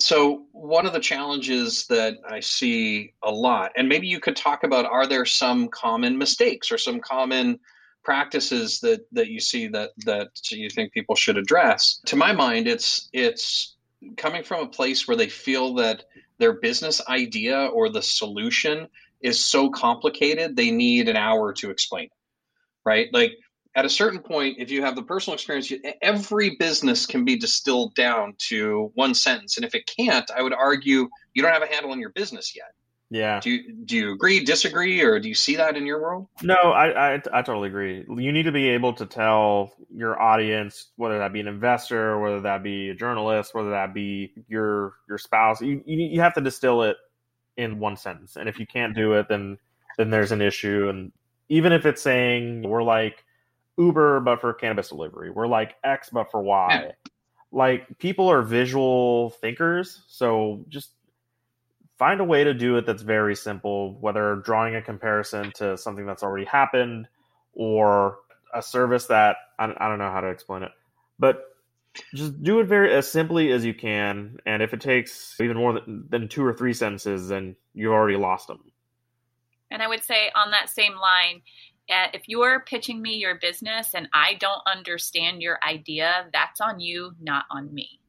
So 0.00 0.46
one 0.52 0.86
of 0.86 0.92
the 0.92 1.00
challenges 1.00 1.86
that 1.88 2.16
I 2.28 2.40
see 2.40 3.12
a 3.22 3.30
lot, 3.30 3.72
and 3.76 3.88
maybe 3.88 4.06
you 4.06 4.18
could 4.18 4.36
talk 4.36 4.64
about 4.64 4.86
are 4.86 5.06
there 5.06 5.26
some 5.26 5.68
common 5.68 6.16
mistakes 6.16 6.72
or 6.72 6.78
some 6.78 7.00
common 7.00 7.60
practices 8.02 8.80
that 8.80 9.00
that 9.12 9.28
you 9.28 9.40
see 9.40 9.68
that 9.68 9.90
that 10.06 10.30
you 10.50 10.70
think 10.70 10.92
people 10.92 11.14
should 11.14 11.36
address? 11.36 12.00
To 12.06 12.16
my 12.16 12.32
mind, 12.32 12.66
it's 12.66 13.08
it's 13.12 13.76
coming 14.16 14.42
from 14.42 14.62
a 14.62 14.68
place 14.68 15.06
where 15.06 15.16
they 15.16 15.28
feel 15.28 15.74
that 15.74 16.04
their 16.38 16.54
business 16.54 17.02
idea 17.06 17.66
or 17.66 17.90
the 17.90 18.02
solution 18.02 18.88
is 19.20 19.44
so 19.44 19.68
complicated 19.68 20.56
they 20.56 20.70
need 20.70 21.08
an 21.08 21.16
hour 21.16 21.52
to 21.52 21.70
explain 21.70 22.04
it 22.04 22.12
right 22.84 23.08
like 23.12 23.32
at 23.76 23.84
a 23.84 23.88
certain 23.90 24.20
point 24.20 24.56
if 24.58 24.70
you 24.70 24.82
have 24.82 24.96
the 24.96 25.02
personal 25.02 25.34
experience 25.34 25.70
you, 25.70 25.80
every 26.02 26.56
business 26.58 27.06
can 27.06 27.24
be 27.24 27.36
distilled 27.36 27.94
down 27.94 28.34
to 28.38 28.90
one 28.94 29.14
sentence 29.14 29.56
and 29.56 29.64
if 29.64 29.74
it 29.74 29.86
can't 29.86 30.30
i 30.36 30.42
would 30.42 30.52
argue 30.54 31.08
you 31.34 31.42
don't 31.42 31.52
have 31.52 31.62
a 31.62 31.66
handle 31.66 31.92
on 31.92 32.00
your 32.00 32.10
business 32.10 32.54
yet 32.56 32.72
Yeah. 33.10 33.38
do 33.40 33.50
you 33.50 33.72
do 33.84 33.96
you 33.96 34.12
agree 34.12 34.44
disagree 34.44 35.00
or 35.02 35.20
do 35.20 35.28
you 35.28 35.34
see 35.34 35.56
that 35.56 35.76
in 35.76 35.86
your 35.86 36.00
world 36.00 36.26
No, 36.42 36.54
I, 36.54 37.14
I 37.14 37.22
I 37.32 37.42
totally 37.42 37.68
agree. 37.68 38.04
You 38.08 38.32
need 38.32 38.44
to 38.44 38.52
be 38.52 38.70
able 38.70 38.92
to 38.94 39.06
tell 39.06 39.72
your 39.94 40.20
audience, 40.20 40.88
whether 40.96 41.18
that 41.18 41.32
be 41.32 41.40
an 41.40 41.48
investor, 41.48 42.18
whether 42.18 42.40
that 42.42 42.62
be 42.62 42.90
a 42.90 42.94
journalist, 42.94 43.54
whether 43.54 43.70
that 43.70 43.92
be 43.94 44.32
your 44.48 44.94
your 45.08 45.18
spouse. 45.18 45.60
You 45.60 45.82
you, 45.84 46.06
you 46.14 46.20
have 46.20 46.34
to 46.34 46.40
distill 46.40 46.82
it 46.84 46.96
in 47.56 47.78
one 47.78 47.96
sentence, 47.96 48.36
and 48.36 48.48
if 48.48 48.58
you 48.58 48.66
can't 48.66 48.94
do 48.94 49.12
it, 49.14 49.28
then 49.28 49.58
then 49.98 50.10
there's 50.10 50.32
an 50.32 50.40
issue. 50.40 50.88
And 50.88 51.12
even 51.48 51.72
if 51.72 51.84
it's 51.84 52.00
saying 52.02 52.62
we're 52.62 52.82
like 52.84 53.24
Uber 53.80 54.20
but 54.20 54.40
for 54.40 54.52
cannabis 54.52 54.88
delivery, 54.88 55.30
we're 55.30 55.46
like 55.46 55.76
X 55.82 56.10
but 56.10 56.30
for 56.30 56.42
Y. 56.42 56.68
Yeah. 56.70 56.92
Like 57.52 57.98
people 57.98 58.30
are 58.30 58.42
visual 58.42 59.30
thinkers, 59.30 60.02
so 60.06 60.64
just 60.68 60.90
find 61.98 62.20
a 62.20 62.24
way 62.24 62.44
to 62.44 62.54
do 62.54 62.76
it 62.76 62.86
that's 62.86 63.02
very 63.02 63.34
simple, 63.34 63.98
whether 64.00 64.36
drawing 64.36 64.76
a 64.76 64.82
comparison 64.82 65.50
to 65.56 65.76
something 65.76 66.06
that's 66.06 66.22
already 66.22 66.46
happened 66.46 67.08
or 67.52 68.18
a 68.54 68.62
service 68.62 69.06
that 69.06 69.36
I, 69.58 69.64
I 69.76 69.88
don't 69.88 69.98
know 69.98 70.10
how 70.10 70.20
to 70.20 70.28
explain 70.28 70.62
it, 70.62 70.70
but 71.18 71.44
just 72.14 72.42
do 72.42 72.60
it 72.60 72.68
very 72.68 72.94
as 72.94 73.10
simply 73.10 73.52
as 73.52 73.64
you 73.64 73.74
can. 73.74 74.38
And 74.46 74.62
if 74.62 74.72
it 74.72 74.80
takes 74.80 75.38
even 75.40 75.56
more 75.56 75.72
than, 75.72 76.06
than 76.08 76.28
two 76.28 76.44
or 76.44 76.54
three 76.54 76.72
sentences, 76.72 77.28
then 77.28 77.56
you've 77.74 77.92
already 77.92 78.16
lost 78.16 78.46
them. 78.46 78.60
And 79.70 79.82
I 79.82 79.88
would 79.88 80.02
say 80.02 80.30
on 80.34 80.50
that 80.52 80.70
same 80.70 80.94
line, 80.94 81.42
uh, 81.90 82.08
if 82.14 82.22
you're 82.28 82.60
pitching 82.60 83.02
me 83.02 83.14
your 83.16 83.36
business 83.36 83.94
and 83.94 84.08
I 84.14 84.34
don't 84.34 84.62
understand 84.66 85.42
your 85.42 85.58
idea, 85.66 86.28
that's 86.32 86.60
on 86.60 86.80
you, 86.80 87.12
not 87.20 87.44
on 87.50 87.72
me. 87.74 88.00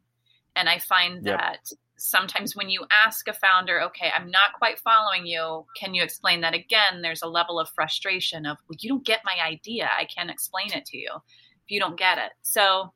And 0.55 0.69
I 0.69 0.79
find 0.79 1.25
Yep. 1.25 1.37
that 1.39 1.71
sometimes 1.97 2.55
when 2.55 2.69
you 2.69 2.85
ask 2.91 3.27
a 3.27 3.33
founder, 3.33 3.81
okay, 3.83 4.11
I'm 4.15 4.29
not 4.31 4.53
quite 4.57 4.79
following 4.79 5.25
you, 5.25 5.65
can 5.75 5.93
you 5.93 6.03
explain 6.03 6.41
that 6.41 6.53
again? 6.53 7.01
There's 7.01 7.21
a 7.21 7.27
level 7.27 7.59
of 7.59 7.69
frustration 7.69 8.45
of, 8.45 8.57
well, 8.67 8.77
you 8.79 8.89
don't 8.89 9.05
get 9.05 9.21
my 9.23 9.35
idea. 9.43 9.89
I 9.97 10.05
can't 10.05 10.31
explain 10.31 10.73
it 10.73 10.85
to 10.85 10.97
you 10.97 11.09
if 11.15 11.69
you 11.69 11.79
don't 11.79 11.97
get 11.97 12.17
it. 12.17 12.31
So 12.41 12.93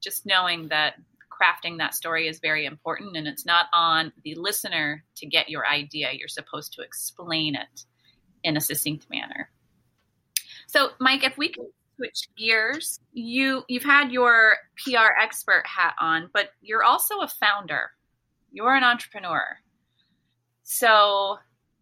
just 0.00 0.26
knowing 0.26 0.68
that 0.68 0.94
crafting 1.30 1.78
that 1.78 1.94
story 1.94 2.26
is 2.26 2.40
very 2.40 2.64
important 2.66 3.16
and 3.16 3.28
it's 3.28 3.46
not 3.46 3.66
on 3.72 4.12
the 4.24 4.34
listener 4.34 5.04
to 5.16 5.26
get 5.26 5.48
your 5.48 5.66
idea. 5.66 6.10
You're 6.12 6.28
supposed 6.28 6.72
to 6.74 6.82
explain 6.82 7.54
it 7.54 7.84
in 8.42 8.56
a 8.56 8.60
succinct 8.60 9.08
manner. 9.10 9.50
So, 10.68 10.90
Mike, 11.00 11.24
if 11.24 11.38
we 11.38 11.48
could 11.48 11.64
switch 11.96 12.28
gears, 12.36 13.00
you 13.14 13.64
you've 13.68 13.82
had 13.82 14.12
your 14.12 14.56
PR 14.76 15.18
expert 15.18 15.64
hat 15.66 15.94
on, 15.98 16.28
but 16.34 16.50
you're 16.60 16.84
also 16.84 17.20
a 17.20 17.28
founder. 17.28 17.90
You're 18.52 18.74
an 18.74 18.84
entrepreneur. 18.84 19.44
So, 20.64 21.38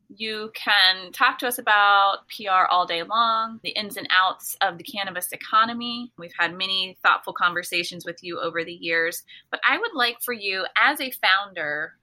you 0.09 0.53
can 0.55 1.11
talk 1.11 1.37
to 1.39 1.49
us 1.49 1.59
about 1.59 2.29
PR 2.29 2.67
all 2.71 2.87
day 2.87 3.03
long, 3.03 3.59
the 3.65 3.71
ins 3.71 3.97
and 3.97 4.07
outs 4.13 4.57
of 4.61 4.79
the 4.79 4.85
cannabis 4.85 5.33
economy. 5.33 6.13
We've 6.17 6.33
had 6.39 6.57
many 6.57 6.97
thoughtful 7.03 7.33
conversations 7.33 8.07
with 8.07 8.23
you 8.23 8.39
over 8.39 8.65
the 8.65 8.73
years, 8.73 9.25
but 9.51 9.61
I 9.69 9.79
would 9.79 9.95
like 9.95 10.19
for 10.23 10.33
you 10.33 10.65
as 10.77 11.01
a 11.01 11.11
founder, 11.11 11.95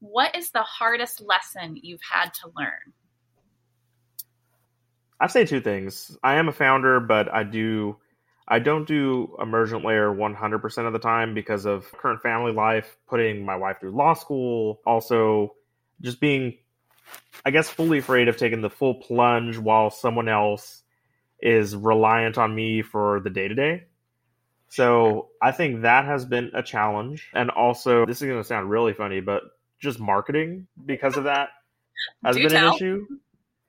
what 0.00 0.34
is 0.36 0.50
the 0.50 0.62
hardest 0.62 1.20
lesson 1.20 1.78
you've 1.80 2.02
had 2.02 2.34
to 2.34 2.50
learn? 2.56 2.92
I 5.22 5.28
say 5.28 5.46
two 5.46 5.60
things. 5.60 6.16
I 6.24 6.34
am 6.34 6.48
a 6.48 6.52
founder, 6.52 6.98
but 6.98 7.32
I 7.32 7.44
do 7.44 7.96
I 8.48 8.58
don't 8.58 8.88
do 8.88 9.36
emergent 9.40 9.84
layer 9.84 10.08
100% 10.08 10.86
of 10.86 10.92
the 10.92 10.98
time 10.98 11.32
because 11.32 11.64
of 11.64 11.90
current 11.92 12.20
family 12.22 12.50
life, 12.50 12.98
putting 13.06 13.44
my 13.46 13.54
wife 13.54 13.78
through 13.78 13.92
law 13.92 14.14
school, 14.14 14.80
also 14.84 15.54
just 16.00 16.20
being 16.20 16.58
I 17.44 17.52
guess 17.52 17.68
fully 17.70 17.98
afraid 17.98 18.26
of 18.26 18.36
taking 18.36 18.62
the 18.62 18.68
full 18.68 18.96
plunge 18.96 19.58
while 19.58 19.90
someone 19.90 20.28
else 20.28 20.82
is 21.40 21.76
reliant 21.76 22.36
on 22.36 22.52
me 22.52 22.82
for 22.82 23.20
the 23.20 23.30
day-to-day. 23.30 23.84
So, 24.68 25.28
I 25.40 25.52
think 25.52 25.82
that 25.82 26.04
has 26.06 26.24
been 26.24 26.50
a 26.54 26.62
challenge 26.62 27.28
and 27.32 27.50
also 27.50 28.06
this 28.06 28.22
is 28.22 28.28
going 28.28 28.40
to 28.40 28.44
sound 28.44 28.70
really 28.70 28.92
funny, 28.92 29.20
but 29.20 29.42
just 29.78 30.00
marketing 30.00 30.66
because 30.84 31.16
of 31.16 31.24
that 31.24 31.50
has 32.24 32.34
Do 32.34 32.42
been 32.42 32.52
tell. 32.52 32.70
an 32.70 32.74
issue 32.74 33.06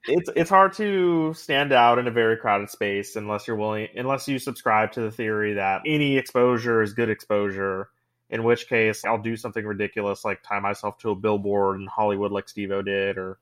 it's 0.06 0.30
it's 0.36 0.50
hard 0.50 0.74
to 0.74 1.34
stand 1.34 1.72
out 1.72 1.98
in 1.98 2.08
a 2.08 2.12
very 2.12 2.38
crowded 2.38 2.70
space 2.70 3.16
unless 3.16 3.48
you're 3.48 3.56
willing 3.56 3.88
unless 3.96 4.28
you 4.28 4.38
subscribe 4.38 4.92
to 4.92 5.02
the 5.02 5.12
theory 5.12 5.54
that 5.54 5.82
any 5.86 6.18
exposure 6.18 6.82
is 6.82 6.94
good 6.94 7.10
exposure 7.10 7.90
in 8.30 8.44
which 8.44 8.68
case 8.68 9.06
i'll 9.06 9.22
do 9.22 9.38
something 9.38 9.66
ridiculous 9.66 10.26
like 10.26 10.42
tie 10.44 10.60
myself 10.60 10.98
to 10.98 11.12
a 11.12 11.16
billboard 11.16 11.80
in 11.80 11.88
hollywood 11.88 12.32
like 12.32 12.50
steve 12.50 12.72
o 12.72 12.82
did 12.82 13.18
or 13.18 13.38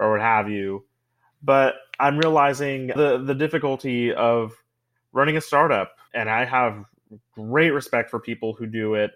or 0.00 0.12
what 0.12 0.20
have 0.20 0.50
you. 0.50 0.84
But 1.42 1.74
i'm 1.98 2.18
realizing 2.18 2.88
the 2.88 3.18
the 3.18 3.34
difficulty 3.34 4.12
of 4.12 4.52
running 5.12 5.36
a 5.36 5.40
startup 5.40 5.96
and 6.14 6.30
i 6.30 6.44
have 6.44 6.84
great 7.34 7.70
respect 7.70 8.10
for 8.10 8.18
people 8.18 8.54
who 8.54 8.66
do 8.66 8.94
it 8.94 9.12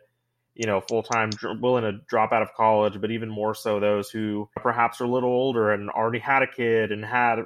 you 0.56 0.66
know, 0.66 0.80
full 0.80 1.02
time, 1.02 1.30
willing 1.60 1.84
to 1.84 2.00
drop 2.08 2.32
out 2.32 2.42
of 2.42 2.54
college, 2.54 3.00
but 3.00 3.10
even 3.10 3.28
more 3.28 3.54
so 3.54 3.78
those 3.78 4.10
who 4.10 4.48
perhaps 4.56 5.00
are 5.00 5.04
a 5.04 5.08
little 5.08 5.30
older 5.30 5.72
and 5.72 5.90
already 5.90 6.18
had 6.18 6.42
a 6.42 6.46
kid 6.46 6.92
and 6.92 7.04
had 7.04 7.40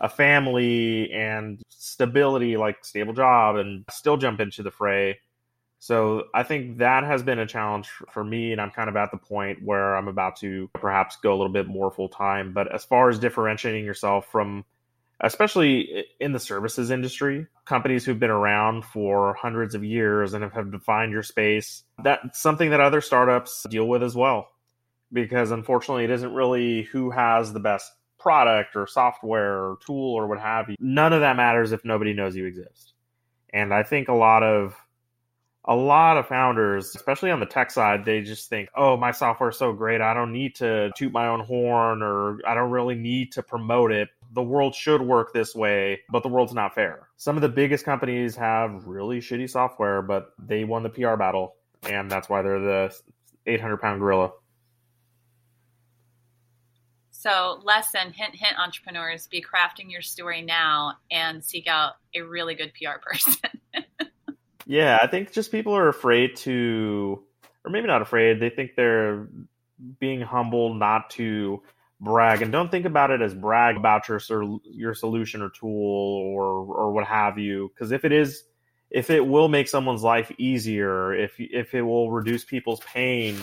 a 0.00 0.08
family 0.08 1.10
and 1.12 1.60
stability, 1.68 2.56
like 2.56 2.84
stable 2.84 3.12
job, 3.12 3.56
and 3.56 3.84
still 3.90 4.16
jump 4.16 4.40
into 4.40 4.62
the 4.62 4.70
fray. 4.70 5.18
So 5.78 6.24
I 6.34 6.42
think 6.42 6.78
that 6.78 7.04
has 7.04 7.22
been 7.22 7.38
a 7.38 7.46
challenge 7.46 7.88
for 8.10 8.22
me, 8.22 8.52
and 8.52 8.60
I'm 8.60 8.70
kind 8.70 8.90
of 8.90 8.96
at 8.96 9.10
the 9.10 9.16
point 9.16 9.62
where 9.64 9.96
I'm 9.96 10.08
about 10.08 10.36
to 10.36 10.68
perhaps 10.74 11.16
go 11.22 11.32
a 11.32 11.36
little 11.36 11.52
bit 11.52 11.66
more 11.66 11.90
full 11.90 12.10
time. 12.10 12.52
But 12.52 12.72
as 12.72 12.84
far 12.84 13.08
as 13.08 13.18
differentiating 13.18 13.84
yourself 13.86 14.30
from 14.30 14.64
especially 15.20 16.04
in 16.18 16.32
the 16.32 16.40
services 16.40 16.90
industry, 16.90 17.46
companies 17.64 18.04
who've 18.04 18.18
been 18.18 18.30
around 18.30 18.84
for 18.84 19.34
hundreds 19.34 19.74
of 19.74 19.84
years 19.84 20.34
and 20.34 20.44
have 20.44 20.72
defined 20.72 21.12
your 21.12 21.22
space. 21.22 21.84
That's 22.02 22.40
something 22.40 22.70
that 22.70 22.80
other 22.80 23.00
startups 23.00 23.66
deal 23.68 23.86
with 23.86 24.02
as 24.02 24.14
well. 24.14 24.48
Because 25.12 25.50
unfortunately, 25.50 26.04
it 26.04 26.10
isn't 26.10 26.32
really 26.32 26.82
who 26.84 27.10
has 27.10 27.52
the 27.52 27.60
best 27.60 27.90
product 28.18 28.76
or 28.76 28.86
software 28.86 29.58
or 29.58 29.78
tool 29.84 30.14
or 30.14 30.26
what 30.26 30.38
have 30.38 30.68
you. 30.68 30.76
None 30.78 31.12
of 31.12 31.20
that 31.20 31.36
matters 31.36 31.72
if 31.72 31.84
nobody 31.84 32.12
knows 32.12 32.36
you 32.36 32.46
exist. 32.46 32.94
And 33.52 33.74
I 33.74 33.82
think 33.82 34.08
a 34.08 34.14
lot 34.14 34.42
of 34.42 34.76
a 35.64 35.74
lot 35.74 36.16
of 36.16 36.26
founders, 36.26 36.94
especially 36.96 37.30
on 37.30 37.40
the 37.40 37.46
tech 37.46 37.70
side, 37.70 38.04
they 38.04 38.22
just 38.22 38.48
think, 38.48 38.70
oh, 38.74 38.96
my 38.96 39.10
software 39.10 39.50
is 39.50 39.58
so 39.58 39.72
great. 39.72 40.00
I 40.00 40.14
don't 40.14 40.32
need 40.32 40.54
to 40.56 40.90
toot 40.96 41.12
my 41.12 41.28
own 41.28 41.40
horn 41.40 42.02
or 42.02 42.38
I 42.46 42.54
don't 42.54 42.70
really 42.70 42.94
need 42.94 43.32
to 43.32 43.42
promote 43.42 43.92
it. 43.92 44.08
The 44.32 44.42
world 44.42 44.74
should 44.74 45.02
work 45.02 45.32
this 45.32 45.54
way, 45.54 46.00
but 46.10 46.22
the 46.22 46.28
world's 46.28 46.54
not 46.54 46.74
fair. 46.74 47.08
Some 47.16 47.36
of 47.36 47.42
the 47.42 47.48
biggest 47.48 47.84
companies 47.84 48.36
have 48.36 48.86
really 48.86 49.18
shitty 49.18 49.50
software, 49.50 50.02
but 50.02 50.32
they 50.38 50.64
won 50.64 50.82
the 50.82 50.88
PR 50.88 51.16
battle. 51.16 51.56
And 51.82 52.10
that's 52.10 52.28
why 52.28 52.42
they're 52.42 52.60
the 52.60 52.94
800 53.46 53.78
pound 53.78 54.00
gorilla. 54.00 54.32
So, 57.10 57.60
lesson 57.64 58.12
hint, 58.12 58.34
hint, 58.34 58.58
entrepreneurs 58.58 59.26
be 59.26 59.42
crafting 59.42 59.90
your 59.90 60.00
story 60.00 60.40
now 60.40 60.94
and 61.10 61.44
seek 61.44 61.66
out 61.66 61.94
a 62.14 62.22
really 62.22 62.54
good 62.54 62.72
PR 62.74 62.98
person. 63.02 63.36
yeah, 64.64 64.98
I 65.02 65.06
think 65.06 65.30
just 65.30 65.52
people 65.52 65.76
are 65.76 65.88
afraid 65.88 66.34
to, 66.36 67.22
or 67.64 67.70
maybe 67.70 67.88
not 67.88 68.00
afraid, 68.00 68.40
they 68.40 68.48
think 68.48 68.74
they're 68.74 69.28
being 69.98 70.22
humble 70.22 70.72
not 70.72 71.10
to 71.10 71.62
brag 72.00 72.40
and 72.42 72.50
don't 72.50 72.70
think 72.70 72.86
about 72.86 73.10
it 73.10 73.20
as 73.20 73.34
brag 73.34 73.76
about 73.76 74.08
your 74.08 74.20
your 74.64 74.94
solution 74.94 75.42
or 75.42 75.50
tool 75.50 75.70
or 75.70 76.64
or 76.74 76.92
what 76.92 77.06
have 77.06 77.38
you 77.38 77.70
because 77.74 77.92
if 77.92 78.04
it 78.04 78.12
is 78.12 78.44
if 78.90 79.10
it 79.10 79.26
will 79.26 79.48
make 79.48 79.68
someone's 79.68 80.02
life 80.02 80.32
easier 80.38 81.12
if 81.12 81.34
if 81.38 81.74
it 81.74 81.82
will 81.82 82.10
reduce 82.10 82.44
people's 82.44 82.80
pain 82.80 83.36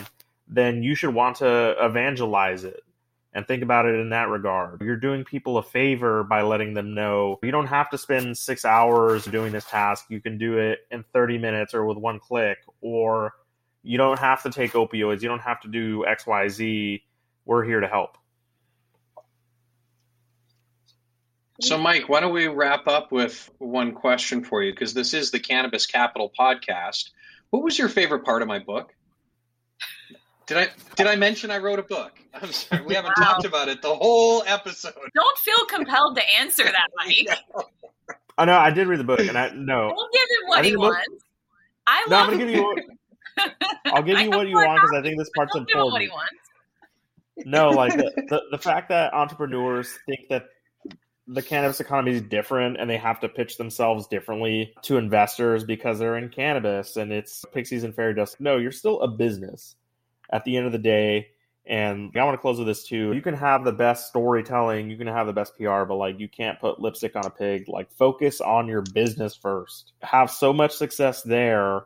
then 0.47 0.81
you 0.81 0.95
should 0.95 1.13
want 1.13 1.37
to 1.37 1.75
evangelize 1.79 2.63
it 2.63 2.81
and 3.37 3.45
think 3.45 3.61
about 3.61 3.85
it 3.85 3.93
in 3.93 4.09
that 4.09 4.29
regard. 4.29 4.81
You're 4.81 4.95
doing 4.95 5.23
people 5.23 5.59
a 5.59 5.63
favor 5.63 6.23
by 6.23 6.41
letting 6.41 6.73
them 6.73 6.95
know 6.95 7.37
you 7.43 7.51
don't 7.51 7.67
have 7.67 7.87
to 7.91 7.97
spend 7.97 8.35
six 8.35 8.65
hours 8.65 9.25
doing 9.25 9.51
this 9.51 9.65
task. 9.65 10.05
You 10.09 10.19
can 10.19 10.39
do 10.39 10.57
it 10.57 10.79
in 10.89 11.03
30 11.13 11.37
minutes 11.37 11.75
or 11.75 11.85
with 11.85 11.99
one 11.99 12.19
click, 12.19 12.57
or 12.81 13.33
you 13.83 13.97
don't 13.97 14.17
have 14.17 14.41
to 14.41 14.49
take 14.49 14.71
opioids. 14.71 15.21
You 15.21 15.29
don't 15.29 15.41
have 15.41 15.61
to 15.61 15.67
do 15.67 16.03
XYZ. 16.07 17.03
We're 17.45 17.63
here 17.63 17.79
to 17.79 17.87
help. 17.87 18.17
So, 21.59 21.77
Mike, 21.77 22.07
why 22.07 22.19
don't 22.19 22.33
we 22.33 22.47
wrap 22.47 22.87
up 22.87 23.11
with 23.11 23.49
one 23.57 23.91
question 23.91 24.43
for 24.43 24.61
you? 24.61 24.71
Because 24.71 24.93
this 24.93 25.13
is 25.13 25.31
the 25.31 25.39
Cannabis 25.39 25.87
Capital 25.87 26.31
podcast. 26.39 27.09
What 27.49 27.63
was 27.63 27.79
your 27.79 27.89
favorite 27.89 28.23
part 28.23 28.41
of 28.41 28.47
my 28.47 28.59
book? 28.59 28.93
Did 30.45 30.57
I 30.57 30.67
did 30.95 31.07
I 31.07 31.15
mention 31.15 31.51
I 31.51 31.57
wrote 31.57 31.79
a 31.79 31.83
book? 31.83 32.13
I'm 32.33 32.51
sorry, 32.51 32.81
we 32.83 32.93
haven't 32.93 33.13
wow. 33.17 33.25
talked 33.25 33.45
about 33.45 33.67
it 33.67 33.81
the 33.81 33.93
whole 33.93 34.43
episode. 34.45 34.93
Don't 35.13 35.37
feel 35.39 35.65
compelled 35.65 36.15
to 36.15 36.23
answer 36.39 36.63
that, 36.63 36.87
Mike. 36.97 37.27
I 38.37 38.45
know 38.45 38.53
I 38.53 38.71
did 38.71 38.87
read 38.87 38.99
the 38.99 39.03
book, 39.03 39.19
and 39.19 39.37
I 39.37 39.49
no. 39.49 39.89
Don't 39.89 40.13
give 40.13 40.21
him 40.21 40.47
what 40.47 40.63
he 40.63 40.77
wants. 40.77 41.23
I 41.85 42.05
no, 42.07 42.17
I'm 42.17 42.29
gonna 42.29 42.37
give 42.37 42.49
you. 42.49 42.63
What, 42.63 43.51
I'll 43.87 44.03
give 44.03 44.19
you 44.19 44.29
what 44.29 44.47
you 44.47 44.55
want 44.55 44.81
because 44.81 44.97
I 44.97 45.01
think 45.01 45.17
this 45.17 45.29
part's 45.35 45.55
important. 45.55 45.91
What 45.91 46.01
he 46.01 46.07
wants. 46.07 46.33
no, 47.45 47.69
like 47.69 47.93
the, 47.97 48.11
the 48.29 48.41
the 48.51 48.57
fact 48.57 48.87
that 48.89 49.13
entrepreneurs 49.13 49.97
think 50.05 50.29
that 50.29 50.45
the 51.27 51.41
cannabis 51.41 51.79
economy 51.79 52.13
is 52.13 52.21
different 52.21 52.77
and 52.79 52.89
they 52.89 52.97
have 52.97 53.19
to 53.19 53.29
pitch 53.29 53.57
themselves 53.57 54.07
differently 54.07 54.73
to 54.83 54.97
investors 54.97 55.63
because 55.63 55.99
they're 55.99 56.17
in 56.17 56.29
cannabis 56.29 56.95
and 56.95 57.11
it's 57.11 57.43
pixies 57.53 57.83
and 57.83 57.93
fairy 57.93 58.13
dust. 58.13 58.39
No, 58.39 58.57
you're 58.57 58.71
still 58.71 59.01
a 59.01 59.07
business 59.07 59.75
at 60.31 60.45
the 60.45 60.55
end 60.55 60.65
of 60.65 60.71
the 60.71 60.77
day. 60.77 61.27
And 61.65 62.13
I 62.15 62.23
want 62.23 62.35
to 62.35 62.41
close 62.41 62.57
with 62.59 62.67
this 62.67 62.85
too. 62.85 63.11
You 63.11 63.21
can 63.21 63.33
have 63.33 63.65
the 63.65 63.73
best 63.73 64.07
storytelling, 64.07 64.89
you 64.89 64.97
can 64.97 65.07
have 65.07 65.27
the 65.27 65.33
best 65.33 65.57
PR, 65.57 65.83
but 65.83 65.95
like 65.95 66.17
you 66.17 66.29
can't 66.29 66.59
put 66.61 66.79
lipstick 66.79 67.17
on 67.17 67.25
a 67.25 67.29
pig. 67.29 67.67
Like 67.67 67.91
focus 67.91 68.39
on 68.39 68.67
your 68.67 68.83
business 68.93 69.35
first. 69.35 69.91
Have 70.01 70.31
so 70.31 70.53
much 70.53 70.71
success 70.71 71.23
there 71.23 71.81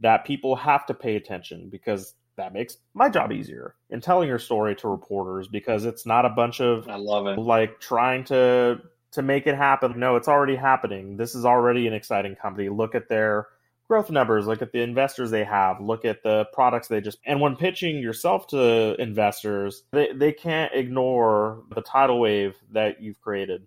that 0.00 0.24
people 0.24 0.56
have 0.56 0.86
to 0.86 0.94
pay 0.94 1.16
attention 1.16 1.68
because 1.68 2.14
that 2.38 2.52
makes 2.52 2.78
my 2.94 3.08
job 3.08 3.30
easier 3.30 3.74
in 3.90 4.00
telling 4.00 4.28
your 4.28 4.38
story 4.38 4.74
to 4.76 4.88
reporters 4.88 5.46
because 5.46 5.84
it's 5.84 6.06
not 6.06 6.24
a 6.24 6.30
bunch 6.30 6.60
of 6.60 6.88
I 6.88 6.96
love 6.96 7.26
it. 7.26 7.38
like 7.38 7.78
trying 7.80 8.24
to 8.24 8.80
to 9.12 9.22
make 9.22 9.46
it 9.46 9.54
happen. 9.54 9.98
No, 9.98 10.16
it's 10.16 10.28
already 10.28 10.56
happening. 10.56 11.16
This 11.16 11.34
is 11.34 11.44
already 11.44 11.86
an 11.86 11.94
exciting 11.94 12.34
company. 12.36 12.68
Look 12.68 12.94
at 12.94 13.08
their 13.08 13.48
growth 13.88 14.10
numbers, 14.10 14.46
look 14.46 14.60
at 14.62 14.72
the 14.72 14.80
investors 14.82 15.30
they 15.30 15.44
have, 15.44 15.80
look 15.80 16.04
at 16.04 16.22
the 16.22 16.46
products 16.52 16.88
they 16.88 17.00
just 17.00 17.18
and 17.24 17.40
when 17.40 17.56
pitching 17.56 17.98
yourself 17.98 18.46
to 18.48 18.94
investors, 19.00 19.84
they, 19.92 20.12
they 20.12 20.32
can't 20.32 20.72
ignore 20.74 21.62
the 21.74 21.80
tidal 21.80 22.20
wave 22.20 22.54
that 22.72 23.02
you've 23.02 23.20
created. 23.20 23.66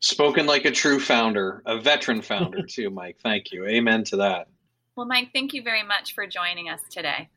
Spoken 0.00 0.46
like 0.46 0.64
a 0.64 0.70
true 0.70 1.00
founder, 1.00 1.62
a 1.64 1.80
veteran 1.80 2.22
founder 2.22 2.62
too, 2.68 2.90
Mike. 2.90 3.18
Thank 3.22 3.52
you. 3.52 3.66
Amen 3.66 4.04
to 4.04 4.16
that. 4.16 4.48
Well, 4.96 5.06
Mike, 5.06 5.28
thank 5.34 5.52
you 5.52 5.62
very 5.62 5.82
much 5.82 6.14
for 6.14 6.26
joining 6.26 6.70
us 6.70 6.80
today. 6.90 7.28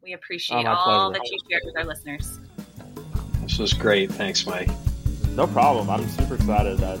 We 0.00 0.12
appreciate 0.12 0.64
oh, 0.64 0.70
all 0.70 1.10
pleasure. 1.10 1.24
that 1.24 1.30
you 1.30 1.38
shared 1.50 1.62
with 1.64 1.76
our 1.76 1.84
listeners. 1.84 2.38
This 3.42 3.58
was 3.58 3.72
great. 3.72 4.12
Thanks, 4.12 4.46
Mike. 4.46 4.70
No 5.30 5.48
problem. 5.48 5.90
I'm 5.90 6.08
super 6.08 6.36
excited. 6.36 6.78
that. 6.78 7.00